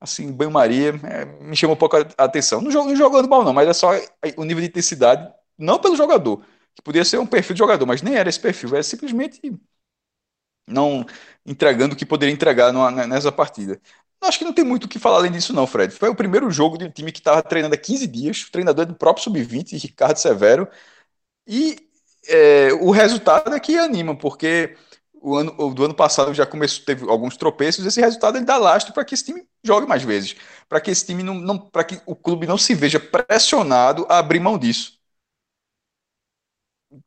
[0.00, 2.60] assim, banho-maria, é, me chamou um pouco a atenção.
[2.60, 3.90] Não, jogando mal, não, mas é só
[4.36, 8.02] o nível de intensidade, não pelo jogador, que podia ser um perfil de jogador, mas
[8.02, 9.40] nem era esse perfil, era simplesmente
[10.66, 11.04] não
[11.44, 13.80] entregando o que poderia entregar numa, nessa partida.
[14.20, 15.92] Acho que não tem muito o que falar além disso, não, Fred.
[15.94, 18.84] Foi o primeiro jogo de um time que estava treinando há 15 dias, o treinador
[18.84, 20.66] é do próprio Sub-20, Ricardo Severo,
[21.46, 21.76] e
[22.26, 24.76] é, o resultado é que anima, porque
[25.14, 28.56] o ano, o do ano passado já começou, teve alguns tropeços, esse resultado ele dá
[28.56, 30.36] lastro para que esse time jogue mais vezes,
[30.68, 34.18] para que esse time não, não para que o clube não se veja pressionado a
[34.18, 34.98] abrir mão disso.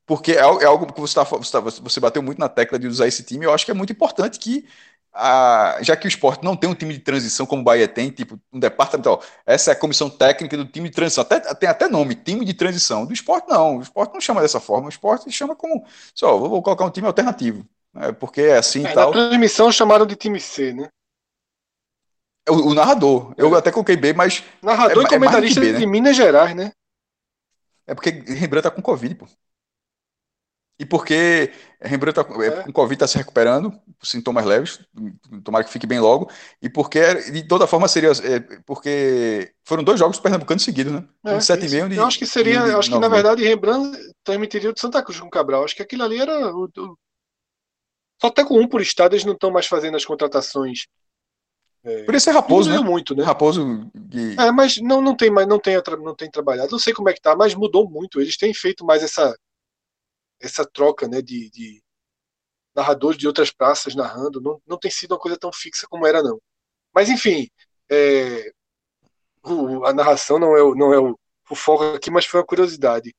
[0.06, 2.88] Porque é, é algo que você, tá, você, tá, você bateu muito na tecla de
[2.88, 4.68] usar esse time, eu acho que é muito importante que
[5.18, 8.12] a, já que o esporte não tem um time de transição como o Bahia tem,
[8.12, 11.68] tipo um departamento, ó, essa é a comissão técnica do time de transição, até, tem
[11.68, 13.06] até nome, time de transição.
[13.06, 16.62] Do esporte não, o esporte não chama dessa forma, o esporte chama como, só, vou
[16.62, 19.12] colocar um time alternativo, né, porque é assim é, e tal.
[19.12, 20.88] Na transmissão chamaram de time C, né?
[22.48, 23.60] O, o narrador, eu é.
[23.60, 24.44] até coloquei B, mas.
[24.62, 25.80] Narrador é, e comentarista B, né?
[25.80, 26.72] de Minas Gerais, né?
[27.86, 29.28] É porque Rembrandt tá com Covid, pô.
[30.80, 31.52] E porque
[31.82, 32.64] Rembrandt tá, é.
[32.64, 33.74] com Covid está se recuperando,
[34.04, 34.80] sintomas leves,
[35.44, 36.30] tomara que fique bem logo,
[36.62, 38.12] e porque, de toda forma, seria.
[38.12, 41.04] É, porque foram dois jogos Pernambucano seguidos, né?
[41.26, 42.62] É, um 7 e meio de, Eu acho que seria.
[42.62, 45.64] De, acho que, na verdade, Rembrandt transmitiria o de Santa Cruz com o Cabral.
[45.64, 46.56] Acho que aquilo ali era.
[46.56, 46.98] O, o...
[48.22, 50.86] Só até com um por estado, eles não estão mais fazendo as contratações.
[51.84, 52.80] É, por isso é Raposo, né?
[52.80, 53.24] muito, né?
[53.24, 53.90] Raposo.
[54.38, 56.72] É, mas não, não tem mais, não tem, não tem trabalhado.
[56.72, 58.22] Não sei como é que tá, mas mudou muito.
[58.22, 59.36] Eles têm feito mais essa
[60.40, 61.84] essa troca né, de, de
[62.76, 64.42] narradores de outras praças narrando.
[64.42, 66.40] Não, não tem sido uma coisa tão fixa como era, não.
[66.94, 67.50] Mas, enfim,
[67.90, 68.52] é,
[69.44, 71.18] o, a narração não é, o, não é o,
[71.50, 73.16] o foco aqui, mas foi uma curiosidade.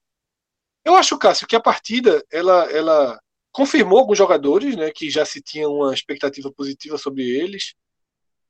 [0.84, 3.20] Eu acho, Cássio, que a partida ela, ela
[3.52, 7.74] confirmou alguns jogadores né, que já se tinha uma expectativa positiva sobre eles.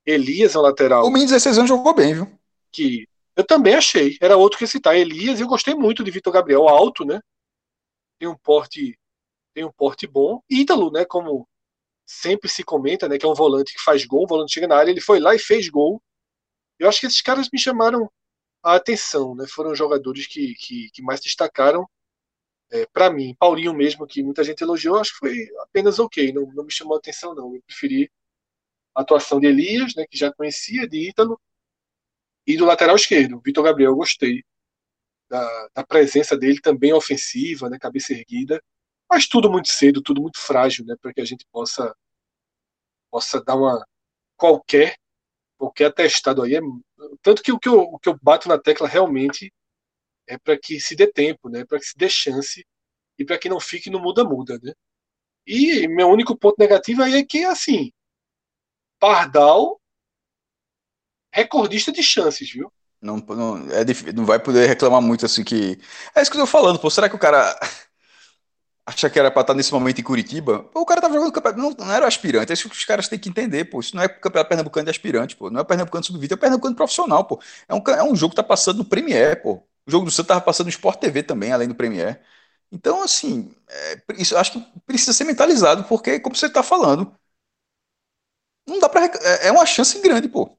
[0.04, 1.06] Elias é um lateral.
[1.06, 2.38] O Mendes 16 anos jogou bem, viu?
[2.70, 3.06] Que
[3.36, 4.16] eu também achei.
[4.20, 4.96] Era outro que citar.
[4.96, 7.20] Elias, eu gostei muito de Vitor Gabriel, alto, né?
[8.18, 8.98] Tem um porte
[9.54, 10.40] tem um porte bom.
[10.48, 11.48] Ítalo, né, como
[12.06, 14.76] sempre se comenta, né, que é um volante que faz gol, o volante chega na
[14.76, 16.02] área, ele foi lá e fez gol.
[16.78, 18.10] Eu acho que esses caras me chamaram
[18.62, 19.46] a atenção, né?
[19.48, 21.88] Foram jogadores que, que, que mais destacaram
[22.70, 23.34] é, para mim.
[23.38, 26.94] Paulinho mesmo, que muita gente elogiou, acho que foi apenas ok, não, não me chamou
[26.94, 27.54] a atenção não.
[27.54, 28.10] Eu preferi
[28.94, 31.40] a atuação de Elias, né, que já conhecia, de Ítalo,
[32.46, 34.42] e do lateral esquerdo, Vitor Gabriel, gostei
[35.28, 38.62] da, da, presença dele também ofensiva, né, cabeça erguida,
[39.10, 41.94] mas tudo muito cedo, tudo muito frágil, né, para que a gente possa
[43.10, 43.86] possa dar uma
[44.36, 44.96] qualquer
[45.56, 46.60] qualquer atestado aí é
[47.22, 49.52] tanto que o que eu, o que eu bato na tecla realmente
[50.26, 52.66] é para que se dê tempo, né, para que se dê chance
[53.18, 54.72] e para que não fique no muda muda, né?
[55.46, 57.90] E meu único ponto negativo aí é que assim,
[58.98, 59.80] Pardal
[61.32, 62.72] recordista de chances, viu?
[63.00, 65.78] Não, não, é não vai poder reclamar muito assim que.
[66.14, 66.90] É isso que eu tô falando, pô.
[66.90, 67.56] Será que o cara
[68.86, 70.60] acha que era pra estar nesse momento em Curitiba?
[70.64, 71.60] Pô, o cara tava jogando campeonato.
[71.78, 72.50] Não, não era aspirante.
[72.50, 73.80] É isso que os caras têm que entender, pô.
[73.80, 75.50] Isso não é campeonato pernambucano de aspirante, pô.
[75.50, 77.40] Não é pernambucano sub-20, é pernambucano profissional, pô.
[77.68, 79.62] É um, é um jogo que tá passando no Premier, pô.
[79.86, 82.20] O jogo do Santos tava passando no Sport TV também, além do Premier.
[82.70, 87.10] Então, assim, é, isso acho que precisa ser mentalizado, porque, como você tá falando,
[88.66, 89.06] não dá pra.
[89.06, 90.57] É, é uma chance grande, pô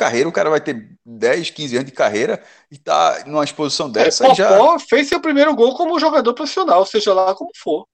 [0.00, 3.90] carreira, o cara vai ter 10, 15 anos de carreira e tá numa exposição é,
[3.90, 4.26] dessa.
[4.26, 4.78] É, já...
[4.78, 7.86] fez seu primeiro gol como jogador profissional, seja lá como for.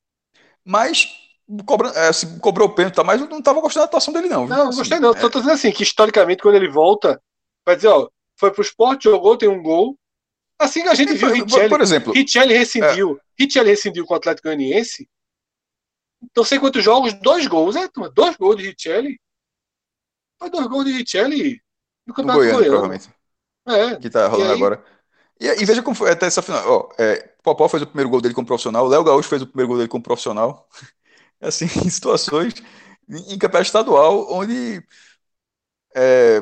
[0.64, 1.09] Mas
[1.64, 4.28] cobra, é, se cobrou o pênalti, tá, mas eu não tava gostando da atuação dele,
[4.28, 4.46] não.
[4.46, 5.11] Não, assim, gostei não.
[5.11, 5.18] É...
[5.18, 7.20] Tô dizendo assim, que historicamente, quando ele volta,
[7.66, 9.98] vai dizer, ó, foi pro esporte, jogou, tem um gol.
[10.59, 11.68] Assim que a gente viu o Richelli.
[11.68, 12.12] Por exemplo.
[12.12, 13.18] Richelli rescindiu.
[13.18, 13.42] É...
[13.42, 15.09] Richelli rescindiu com o Atlético Goianiense.
[16.34, 19.20] Não sei quantos jogos, dois gols, é, Dois gols de Richelli.
[20.38, 21.61] Foi dois gols de Richelli
[22.07, 22.70] No No Campeonato Goiânia, Goiano.
[22.70, 23.09] provavelmente.
[23.68, 24.84] É, Que tá rolando E aí- agora.
[25.40, 26.64] E, e veja como foi até essa final.
[26.68, 29.46] Ó, é, Popó fez o primeiro gol dele como profissional, o Léo Gaúcho fez o
[29.46, 30.68] primeiro gol dele como profissional.
[31.40, 32.54] Assim, em situações
[33.09, 34.82] em, campeonato estadual, onde
[35.94, 36.40] é,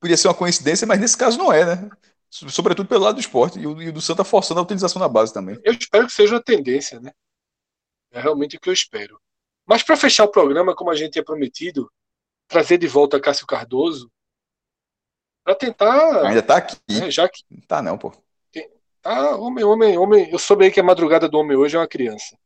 [0.00, 1.90] podia ser uma coincidência, mas nesse caso não é, né?
[2.30, 3.58] So- Sobretudo pelo lado do esporte.
[3.58, 5.58] E o, e o do Santa forçando a utilização da base também.
[5.64, 7.12] eu espero que seja uma tendência, né?
[8.12, 9.20] É realmente o que eu espero.
[9.66, 11.90] Mas para fechar o programa, como a gente tinha prometido,
[12.48, 14.10] trazer de volta Cássio Cardoso,
[15.46, 16.76] para tentar, Ainda tá aqui.
[16.88, 18.12] né, já que Não tá não, pô.
[19.00, 21.86] tá homem, homem, homem, eu soube aí que a madrugada do homem hoje é uma
[21.86, 22.36] criança.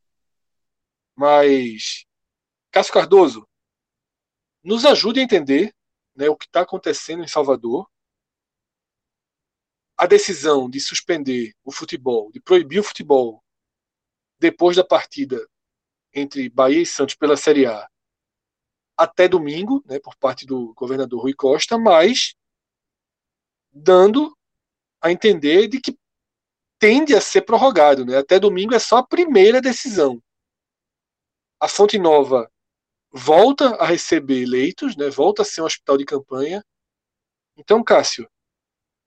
[1.16, 2.05] Mas
[2.70, 3.48] Cássio Cardoso,
[4.62, 5.74] nos ajude a entender,
[6.14, 7.88] né, o que está acontecendo em Salvador.
[9.96, 13.42] A decisão de suspender o futebol, de proibir o futebol
[14.38, 15.48] depois da partida
[16.12, 17.88] entre Bahia e Santos pela Série A
[18.94, 22.34] até domingo, né, por parte do governador Rui Costa, mas
[23.73, 24.37] dando
[25.01, 25.97] a entender de que
[26.79, 28.18] tende a ser prorrogado, né?
[28.18, 30.23] Até domingo é só a primeira decisão.
[31.61, 32.51] A Fonte Nova
[33.12, 35.11] volta a receber leitos, né?
[35.11, 36.64] Volta a ser um hospital de campanha.
[37.57, 38.29] Então, Cássio,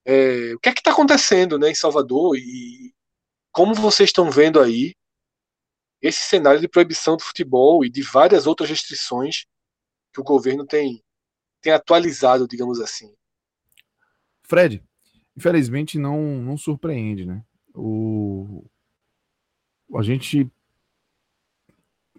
[0.06, 2.94] é, o que é que está acontecendo, né, em Salvador e
[3.52, 4.94] como vocês estão vendo aí
[6.02, 9.46] esse cenário de proibição do futebol e de várias outras restrições
[10.14, 11.04] que o governo tem
[11.62, 13.16] tem atualizado, digamos assim.
[14.44, 14.84] Fred,
[15.36, 17.44] infelizmente não, não surpreende, né?
[17.74, 18.64] O,
[19.96, 20.48] a gente,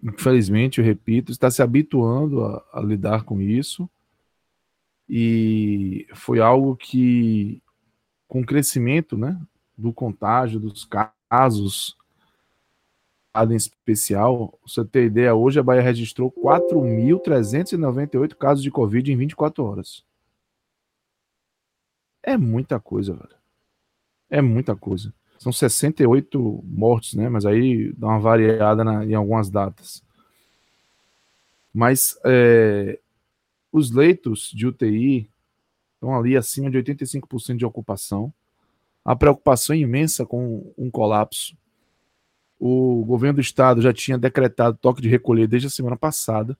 [0.03, 3.89] infelizmente, eu repito, está se habituando a, a lidar com isso
[5.07, 7.61] e foi algo que,
[8.27, 9.39] com o crescimento, né,
[9.77, 11.95] do contágio, dos casos,
[13.49, 19.63] em especial, você ter ideia, hoje a Bahia registrou 4.398 casos de Covid em 24
[19.63, 20.04] horas.
[22.25, 23.35] É muita coisa, velho.
[24.29, 25.13] É muita coisa.
[25.37, 27.29] São 68 mortes, né?
[27.29, 30.03] Mas aí dá uma variada na- em algumas datas.
[31.73, 32.99] Mas é,
[33.71, 35.29] os leitos de UTI
[35.93, 38.33] estão ali acima de 85% de ocupação.
[39.03, 41.55] A preocupação é imensa com um colapso.
[42.59, 46.57] O governo do estado já tinha decretado toque de recolher desde a semana passada.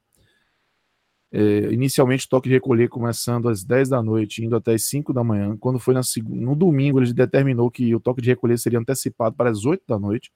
[1.38, 5.22] É, inicialmente, toque de recolher começando às 10 da noite, indo até as 5 da
[5.22, 5.58] manhã.
[5.58, 9.36] Quando foi na seg- no domingo, ele determinou que o toque de recolher seria antecipado
[9.36, 10.32] para as 8 da noite.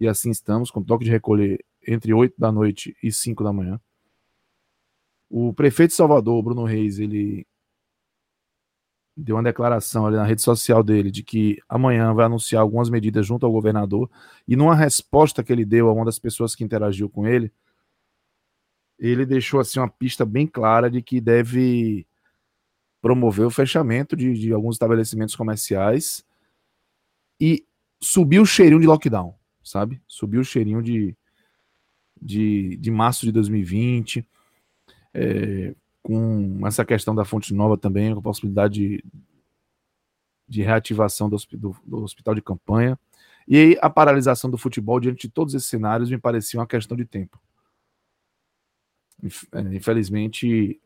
[0.00, 3.80] E assim estamos, com toque de recolher entre 8 da noite e 5 da manhã.
[5.30, 7.46] O prefeito de Salvador, Bruno Reis, ele
[9.16, 13.24] deu uma declaração ali na rede social dele de que amanhã vai anunciar algumas medidas
[13.24, 14.10] junto ao governador.
[14.48, 17.52] E numa resposta que ele deu a uma das pessoas que interagiu com ele,
[19.00, 22.06] ele deixou assim uma pista bem clara de que deve
[23.02, 26.22] promover o fechamento de, de alguns estabelecimentos comerciais
[27.40, 27.64] e
[28.00, 29.34] subiu o cheirinho de lockdown,
[29.64, 30.00] sabe?
[30.06, 31.16] Subiu o cheirinho de,
[32.20, 34.26] de, de março de 2020,
[35.14, 39.04] é, com essa questão da fonte nova também, com a possibilidade de,
[40.46, 42.98] de reativação do, do- do hospital de campanha.
[43.48, 46.96] E aí a paralisação do futebol diante de todos esses cenários me parecia uma questão
[46.96, 47.40] de tempo.
[49.52, 50.80] É, Infelizmente,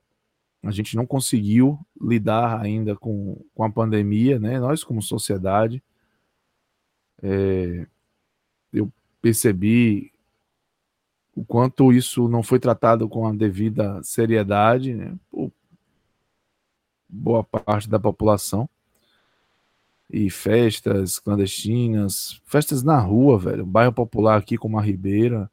[0.62, 4.59] a gente não conseguiu lidar ainda com, com a pandemia, né?
[4.59, 5.82] Nós, como sociedade,
[7.22, 7.87] é,
[8.72, 10.12] eu percebi
[11.35, 15.15] o quanto isso não foi tratado com a devida seriedade, né?
[15.31, 15.52] Por
[17.09, 18.69] boa parte da população.
[20.11, 23.65] E festas clandestinas, festas na rua, velho.
[23.66, 25.51] Bairro popular aqui, como a Ribeira.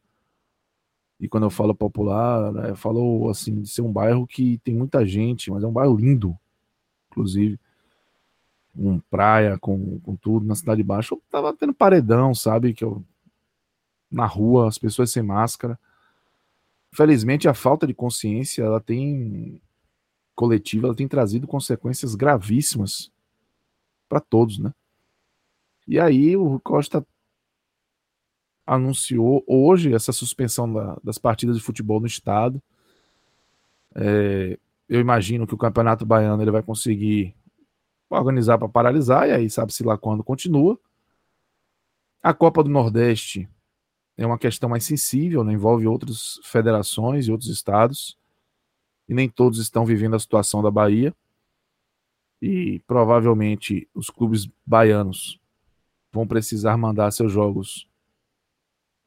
[1.22, 4.76] E quando eu falo popular, né, eu falo assim, de ser um bairro que tem
[4.76, 6.36] muita gente, mas é um bairro lindo,
[7.12, 7.60] inclusive.
[8.76, 11.14] Com praia, com, com tudo, na Cidade Baixa.
[11.14, 12.74] Eu tava tendo paredão, sabe?
[12.74, 13.04] Que eu,
[14.10, 15.78] na rua, as pessoas sem máscara.
[16.92, 19.62] Infelizmente, a falta de consciência, ela tem
[20.34, 23.12] coletiva, ela tem trazido consequências gravíssimas
[24.10, 24.74] para todos, né?
[25.88, 27.06] E aí o Costa
[28.66, 32.62] anunciou hoje essa suspensão da- das partidas de futebol no estado.
[33.96, 34.58] É,
[34.88, 37.36] eu imagino que o Campeonato Baiano ele vai conseguir
[38.10, 40.78] organizar para paralisar, e aí sabe-se lá quando continua.
[42.22, 43.50] A Copa do Nordeste
[44.18, 45.54] é uma questão mais sensível, né?
[45.54, 48.18] envolve outras federações e outros estados,
[49.08, 51.14] e nem todos estão vivendo a situação da Bahia.
[52.42, 55.40] E provavelmente os clubes baianos
[56.12, 57.88] vão precisar mandar seus jogos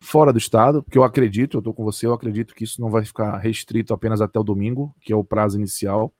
[0.05, 2.91] fora do estado, porque eu acredito, eu estou com você, eu acredito que isso não
[2.91, 6.13] vai ficar restrito apenas até o domingo, que é o prazo inicial.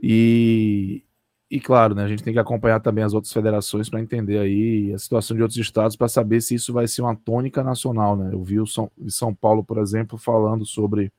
[0.00, 1.02] E,
[1.50, 4.92] e claro, né, a gente tem que acompanhar também as outras federações para entender aí
[4.94, 8.32] a situação de outros estados para saber se isso vai ser uma tônica nacional, né?
[8.32, 11.12] Eu vi o São, São Paulo, por exemplo, falando sobre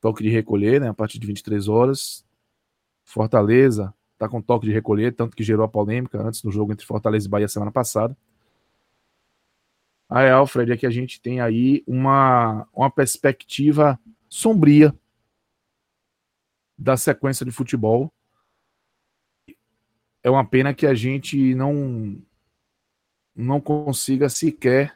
[0.00, 2.24] toque de recolher, né, a partir de 23 horas.
[3.04, 6.84] Fortaleza está com toque de recolher, tanto que gerou a polêmica antes do jogo entre
[6.84, 8.16] Fortaleza e Bahia semana passada.
[10.12, 13.98] A real, Fred, é que a gente tem aí uma, uma perspectiva
[14.28, 14.94] sombria
[16.76, 18.12] da sequência de futebol
[20.22, 22.20] é uma pena que a gente não
[23.34, 24.94] não consiga sequer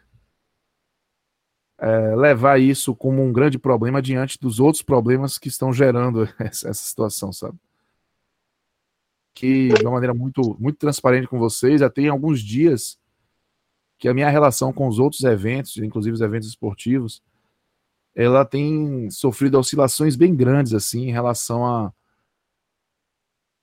[1.79, 6.69] é, levar isso como um grande problema diante dos outros problemas que estão gerando essa,
[6.69, 7.59] essa situação, sabe?
[9.35, 12.99] Que de uma maneira muito, muito transparente com vocês, já tem alguns dias
[13.99, 17.23] que a minha relação com os outros eventos, inclusive os eventos esportivos,
[18.15, 21.93] ela tem sofrido oscilações bem grandes assim em relação a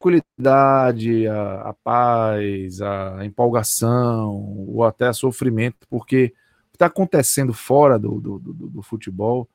[0.04, 4.36] tranquilidade, a, a, paz, a empolgação,
[4.68, 6.26] ou até sofrimento, porque
[6.68, 9.48] o que está acontecendo fora do, do, do, do futebol,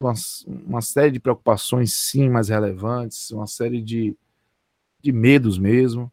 [0.00, 0.12] uma,
[0.46, 4.16] uma, série de preocupações, sim, mais relevantes, uma série de,
[5.00, 6.12] de medos mesmo.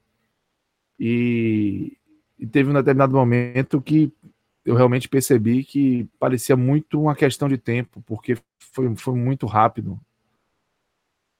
[0.99, 1.98] E,
[2.38, 4.11] e teve um determinado momento que
[4.64, 9.99] eu realmente percebi que parecia muito uma questão de tempo, porque foi, foi muito rápido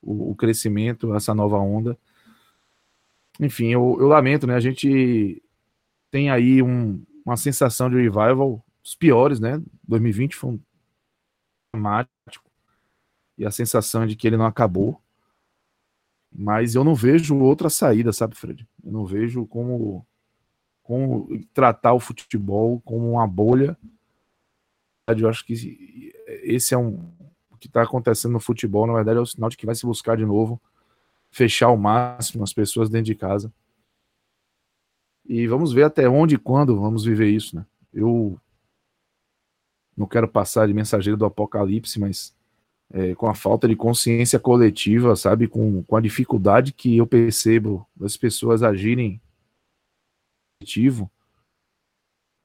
[0.01, 1.97] o, o crescimento, essa nova onda.
[3.39, 4.55] Enfim, eu, eu, lamento, né?
[4.55, 5.43] A gente
[6.09, 9.61] tem aí um, uma sensação de revival, os piores, né?
[9.85, 10.59] 2020 foi um
[11.73, 12.49] dramático
[13.37, 15.01] e a sensação de que ele não acabou.
[16.31, 18.65] Mas eu não vejo outra saída, sabe, Fred?
[18.83, 20.06] Eu não vejo como,
[20.88, 23.77] como tratar o futebol como uma bolha.
[25.05, 27.11] Eu acho que esse é um,
[27.51, 29.85] o que está acontecendo no futebol, na verdade, é o sinal de que vai se
[29.85, 30.61] buscar de novo
[31.30, 33.53] fechar ao máximo as pessoas dentro de casa.
[35.26, 37.65] E vamos ver até onde e quando vamos viver isso, né?
[37.93, 38.39] Eu
[39.95, 42.34] não quero passar de mensageiro do apocalipse, mas
[42.89, 45.47] é, com a falta de consciência coletiva, sabe?
[45.47, 49.22] Com, com a dificuldade que eu percebo das pessoas agirem
[50.67, 51.09] coletivo,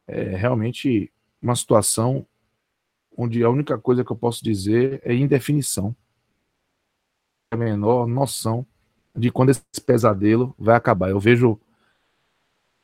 [0.07, 2.27] é realmente uma situação
[3.17, 5.95] onde a única coisa que eu posso dizer é indefinição.
[7.53, 8.67] A menor noção
[9.15, 11.11] de quando esse pesadelo vai acabar.
[11.11, 11.61] Eu vejo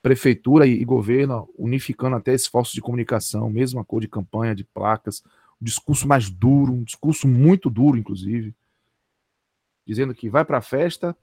[0.02, 5.22] prefeitura e, governo unificando até esforços de comunicação, mesma cor de campanha, de placas,
[5.60, 8.55] um discurso mais duro, um discurso muito duro, inclusive,
[9.86, 11.16] dizendo que vai para a festa,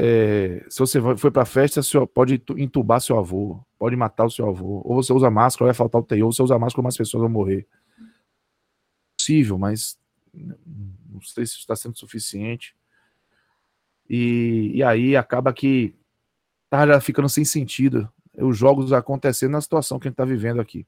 [0.00, 4.80] é, se você foi para festa, pode entubar seu avô, pode matar o seu avô.
[4.84, 7.28] Ou você usa máscara, vai faltar o TI, ou você usa máscara, mais pessoas vão
[7.28, 7.66] morrer.
[9.18, 9.98] Possível, mas
[10.32, 12.76] não sei se está sendo suficiente.
[14.08, 15.96] E, e aí acaba que
[16.70, 20.60] tá já ficando sem sentido os jogos acontecendo na situação que a gente está vivendo
[20.60, 20.86] aqui.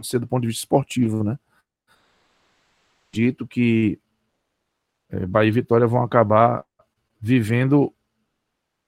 [0.00, 1.36] Ser do ponto de vista esportivo, né?
[3.10, 3.98] Dito que
[5.08, 6.64] é, Bahia e Vitória vão acabar
[7.20, 7.92] vivendo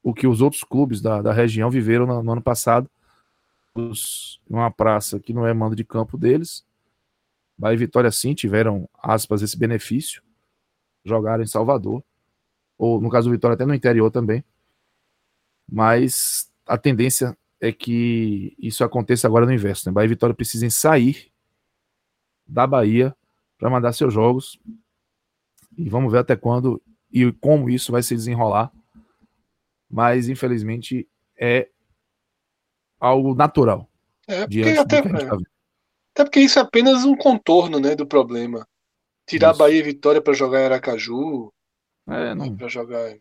[0.03, 2.91] o que os outros clubes da, da região viveram no, no ano passado,
[3.75, 6.65] os, uma praça que não é mando de campo deles.
[7.57, 10.23] Bahia e Vitória sim tiveram, aspas, esse benefício,
[11.05, 12.03] jogaram em Salvador,
[12.77, 14.45] ou no caso do Vitória até no interior também,
[15.71, 19.89] mas a tendência é que isso aconteça agora no inverso.
[19.89, 19.93] Né?
[19.93, 21.31] Bahia e Vitória precisem sair
[22.47, 23.15] da Bahia
[23.57, 24.59] para mandar seus jogos
[25.77, 26.83] e vamos ver até quando
[27.13, 28.73] e como isso vai se desenrolar.
[29.91, 31.07] Mas, infelizmente,
[31.39, 31.69] é
[32.99, 33.89] algo natural.
[34.27, 35.39] É, porque até, tá
[36.15, 38.67] até porque isso é apenas um contorno né, do problema.
[39.27, 39.59] Tirar isso.
[39.59, 41.53] Bahia e Vitória para jogar em Aracaju.
[42.09, 42.57] É, não...
[42.57, 43.17] para jogar.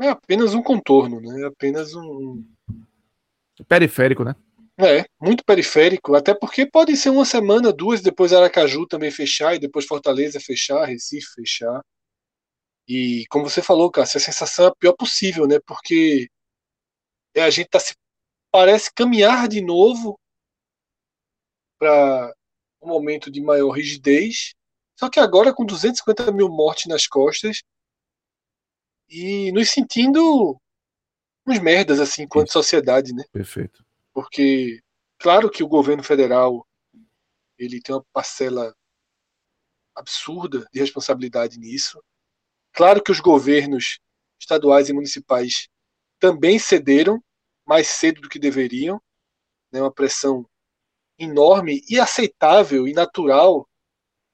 [0.00, 1.42] É apenas um contorno, né?
[1.42, 2.44] É apenas um.
[3.66, 4.34] Periférico, né?
[4.78, 9.58] É, muito periférico, até porque pode ser uma semana, duas, depois Aracaju também fechar, e
[9.58, 11.80] depois Fortaleza fechar, Recife fechar.
[12.88, 15.58] E como você falou, cara, a sensação é a pior possível, né?
[15.66, 16.28] Porque
[17.34, 17.94] é, a gente tá se
[18.50, 20.18] parece caminhar de novo
[21.78, 22.32] para
[22.80, 24.54] um momento de maior rigidez,
[24.98, 27.62] só que agora com 250 mil mortes nas costas
[29.08, 30.58] e nos sentindo
[31.46, 33.24] uns merdas assim enquanto sociedade, né?
[33.30, 33.84] Perfeito.
[34.12, 34.80] Porque
[35.18, 36.66] claro que o governo federal
[37.58, 38.74] ele tem uma parcela
[39.94, 42.02] absurda de responsabilidade nisso.
[42.76, 43.98] Claro que os governos
[44.38, 45.66] estaduais e municipais
[46.20, 47.18] também cederam
[47.64, 49.00] mais cedo do que deveriam,
[49.72, 50.46] né, uma pressão
[51.18, 53.66] enorme e aceitável e natural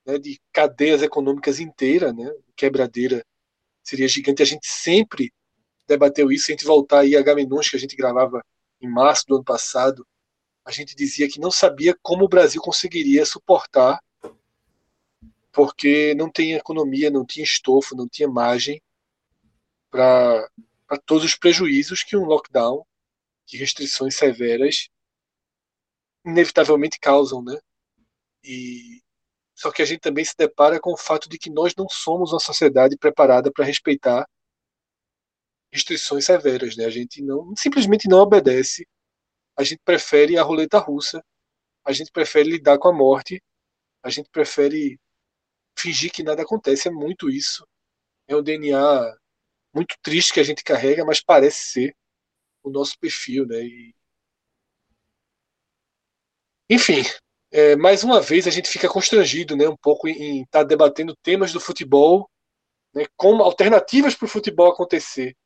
[0.05, 3.24] né, de cadeias econômicas inteiras, né, quebradeira
[3.81, 4.43] seria gigante.
[4.43, 5.32] A gente sempre
[5.86, 6.47] debateu isso.
[6.47, 8.44] Se a gente voltar aí a Gamenons, que a gente gravava
[8.81, 10.05] em março do ano passado,
[10.64, 14.02] a gente dizia que não sabia como o Brasil conseguiria suportar,
[15.52, 18.82] porque não tem economia, não tinha estofo, não tinha margem
[19.90, 20.48] para
[21.04, 22.84] todos os prejuízos que um lockdown,
[23.46, 24.88] que restrições severas,
[26.24, 27.58] inevitavelmente causam, né?
[28.42, 29.02] E
[29.54, 32.32] só que a gente também se depara com o fato de que nós não somos
[32.32, 34.26] uma sociedade preparada para respeitar
[35.70, 36.84] restrições severas, né?
[36.86, 38.86] A gente não simplesmente não obedece.
[39.56, 41.22] A gente prefere a roleta russa.
[41.84, 43.42] A gente prefere lidar com a morte.
[44.02, 44.98] A gente prefere
[45.78, 46.89] fingir que nada acontece.
[46.89, 47.66] É muito isso.
[48.27, 49.16] É um DNA
[49.74, 51.97] muito triste que a gente carrega, mas parece ser
[52.62, 53.62] o nosso perfil, né?
[53.62, 53.94] E...
[56.70, 57.03] Enfim,
[57.51, 59.69] é, mais uma vez a gente fica constrangido, né?
[59.69, 62.31] Um pouco em estar tá debatendo temas do futebol,
[62.94, 63.05] né?
[63.16, 65.36] Como alternativas para o futebol acontecer.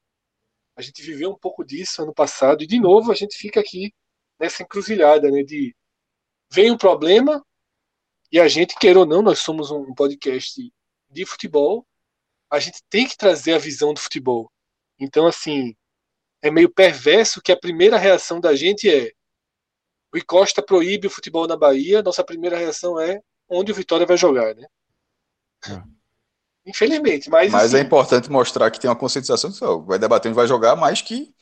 [0.77, 3.93] A gente viveu um pouco disso ano passado e de novo a gente fica aqui
[4.39, 5.43] nessa encruzilhada, né?
[5.43, 5.75] De
[6.53, 7.45] vem um problema
[8.31, 10.73] e a gente queira ou não, nós somos um podcast
[11.11, 11.87] de futebol,
[12.51, 14.51] a gente tem que trazer a visão do futebol.
[14.99, 15.75] Então assim
[16.43, 19.13] é meio perverso que a primeira reação da gente é
[20.15, 24.17] o Costa proíbe o futebol na Bahia, nossa primeira reação é onde o Vitória vai
[24.17, 24.67] jogar, né?
[25.69, 25.83] É.
[26.65, 27.53] Infelizmente, mas.
[27.53, 30.47] Mas é assim, é importante mostrar que tem uma conscientização que vai debater onde vai
[30.47, 31.33] jogar, mas que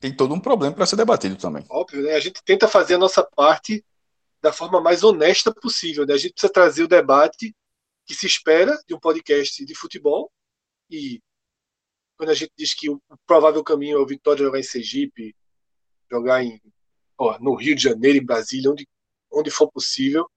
[0.00, 1.64] tem todo um problema para ser debatido também.
[1.70, 2.14] Óbvio, né?
[2.14, 3.84] A gente tenta fazer a nossa parte
[4.44, 6.04] da forma mais honesta possível.
[6.04, 6.12] Né?
[6.12, 7.56] A gente precisa trazer o debate
[8.04, 10.30] que se espera de um podcast de futebol
[10.90, 11.22] e
[12.14, 15.34] quando a gente diz que o provável caminho é o Vitória jogar em Sergipe,
[16.10, 16.60] jogar em,
[17.16, 18.86] ó, no Rio de Janeiro, em Brasília, onde,
[19.32, 20.30] onde for possível,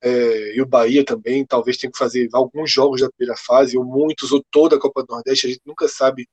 [0.00, 3.84] é, e o Bahia também, talvez tenha que fazer alguns jogos da primeira fase, ou
[3.84, 6.28] muitos, ou toda a Copa do Nordeste, a gente nunca sabe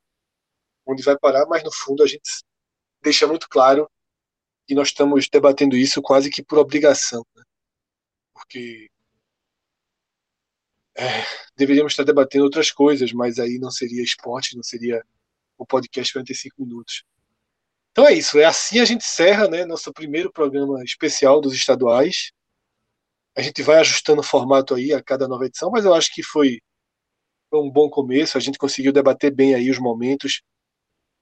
[0.85, 2.43] onde vai parar, mas no fundo a gente
[3.01, 3.89] deixa muito claro
[4.68, 7.44] que nós estamos debatendo isso quase que por obrigação, né?
[8.34, 8.89] porque
[10.98, 11.23] é,
[11.56, 15.03] deveríamos estar debatendo outras coisas, mas aí não seria esporte, não seria
[15.57, 17.03] o podcast 45 minutos.
[17.91, 22.31] Então é isso, é assim a gente encerra né, nosso primeiro programa especial dos estaduais.
[23.35, 26.22] A gente vai ajustando o formato aí a cada nova edição, mas eu acho que
[26.22, 26.60] foi,
[27.49, 28.38] foi um bom começo.
[28.38, 30.41] A gente conseguiu debater bem aí os momentos.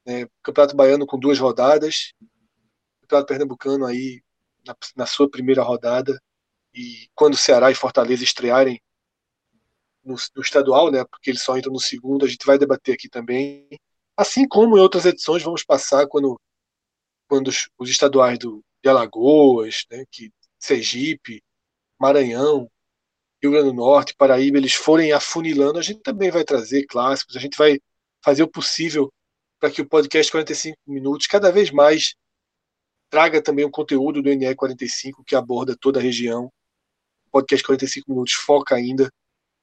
[0.05, 0.25] Né?
[0.41, 2.13] Campeonato Baiano com duas rodadas,
[3.05, 4.21] Campeonato Pernambucano aí
[4.65, 6.19] na, na sua primeira rodada.
[6.73, 8.81] E quando Ceará e Fortaleza estrearem
[10.03, 13.09] no, no, estadual, né, porque eles só entram no segundo, a gente vai debater aqui
[13.09, 13.67] também.
[14.17, 16.39] Assim como em outras edições vamos passar quando,
[17.27, 21.43] quando os, os estaduais do, de Alagoas, né, que Sergipe,
[21.99, 22.69] Maranhão,
[23.41, 27.39] Rio Grande do Norte, Paraíba, eles forem afunilando, a gente também vai trazer clássicos, a
[27.39, 27.79] gente vai
[28.23, 29.11] fazer o possível
[29.59, 32.15] para que o podcast 45 minutos cada vez mais
[33.09, 36.51] traga também um conteúdo do NE 45 que aborda toda a região.
[37.27, 39.11] O podcast 45 minutos foca ainda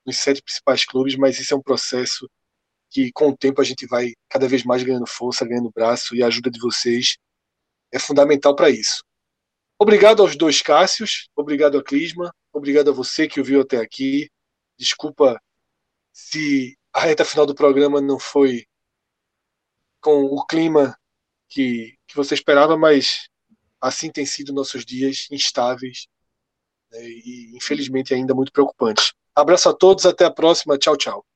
[0.04, 2.28] nos sete principais clubes, mas isso é um processo
[2.90, 6.22] que com o tempo a gente vai cada vez mais ganhando força, ganhando braço e
[6.22, 7.16] a ajuda de vocês
[7.90, 9.02] é fundamental para isso.
[9.78, 14.30] Obrigado aos dois Cássios, obrigado a Clisma, obrigado a você que ouviu até aqui.
[14.78, 15.40] Desculpa
[16.12, 18.66] se a reta final do programa não foi
[20.00, 20.96] com o clima
[21.48, 23.28] que, que você esperava, mas
[23.82, 26.06] assim tem sido nossos dias instáveis
[26.92, 29.12] né, e infelizmente ainda muito preocupantes.
[29.34, 31.26] Abraço a todos, até a próxima, tchau, tchau.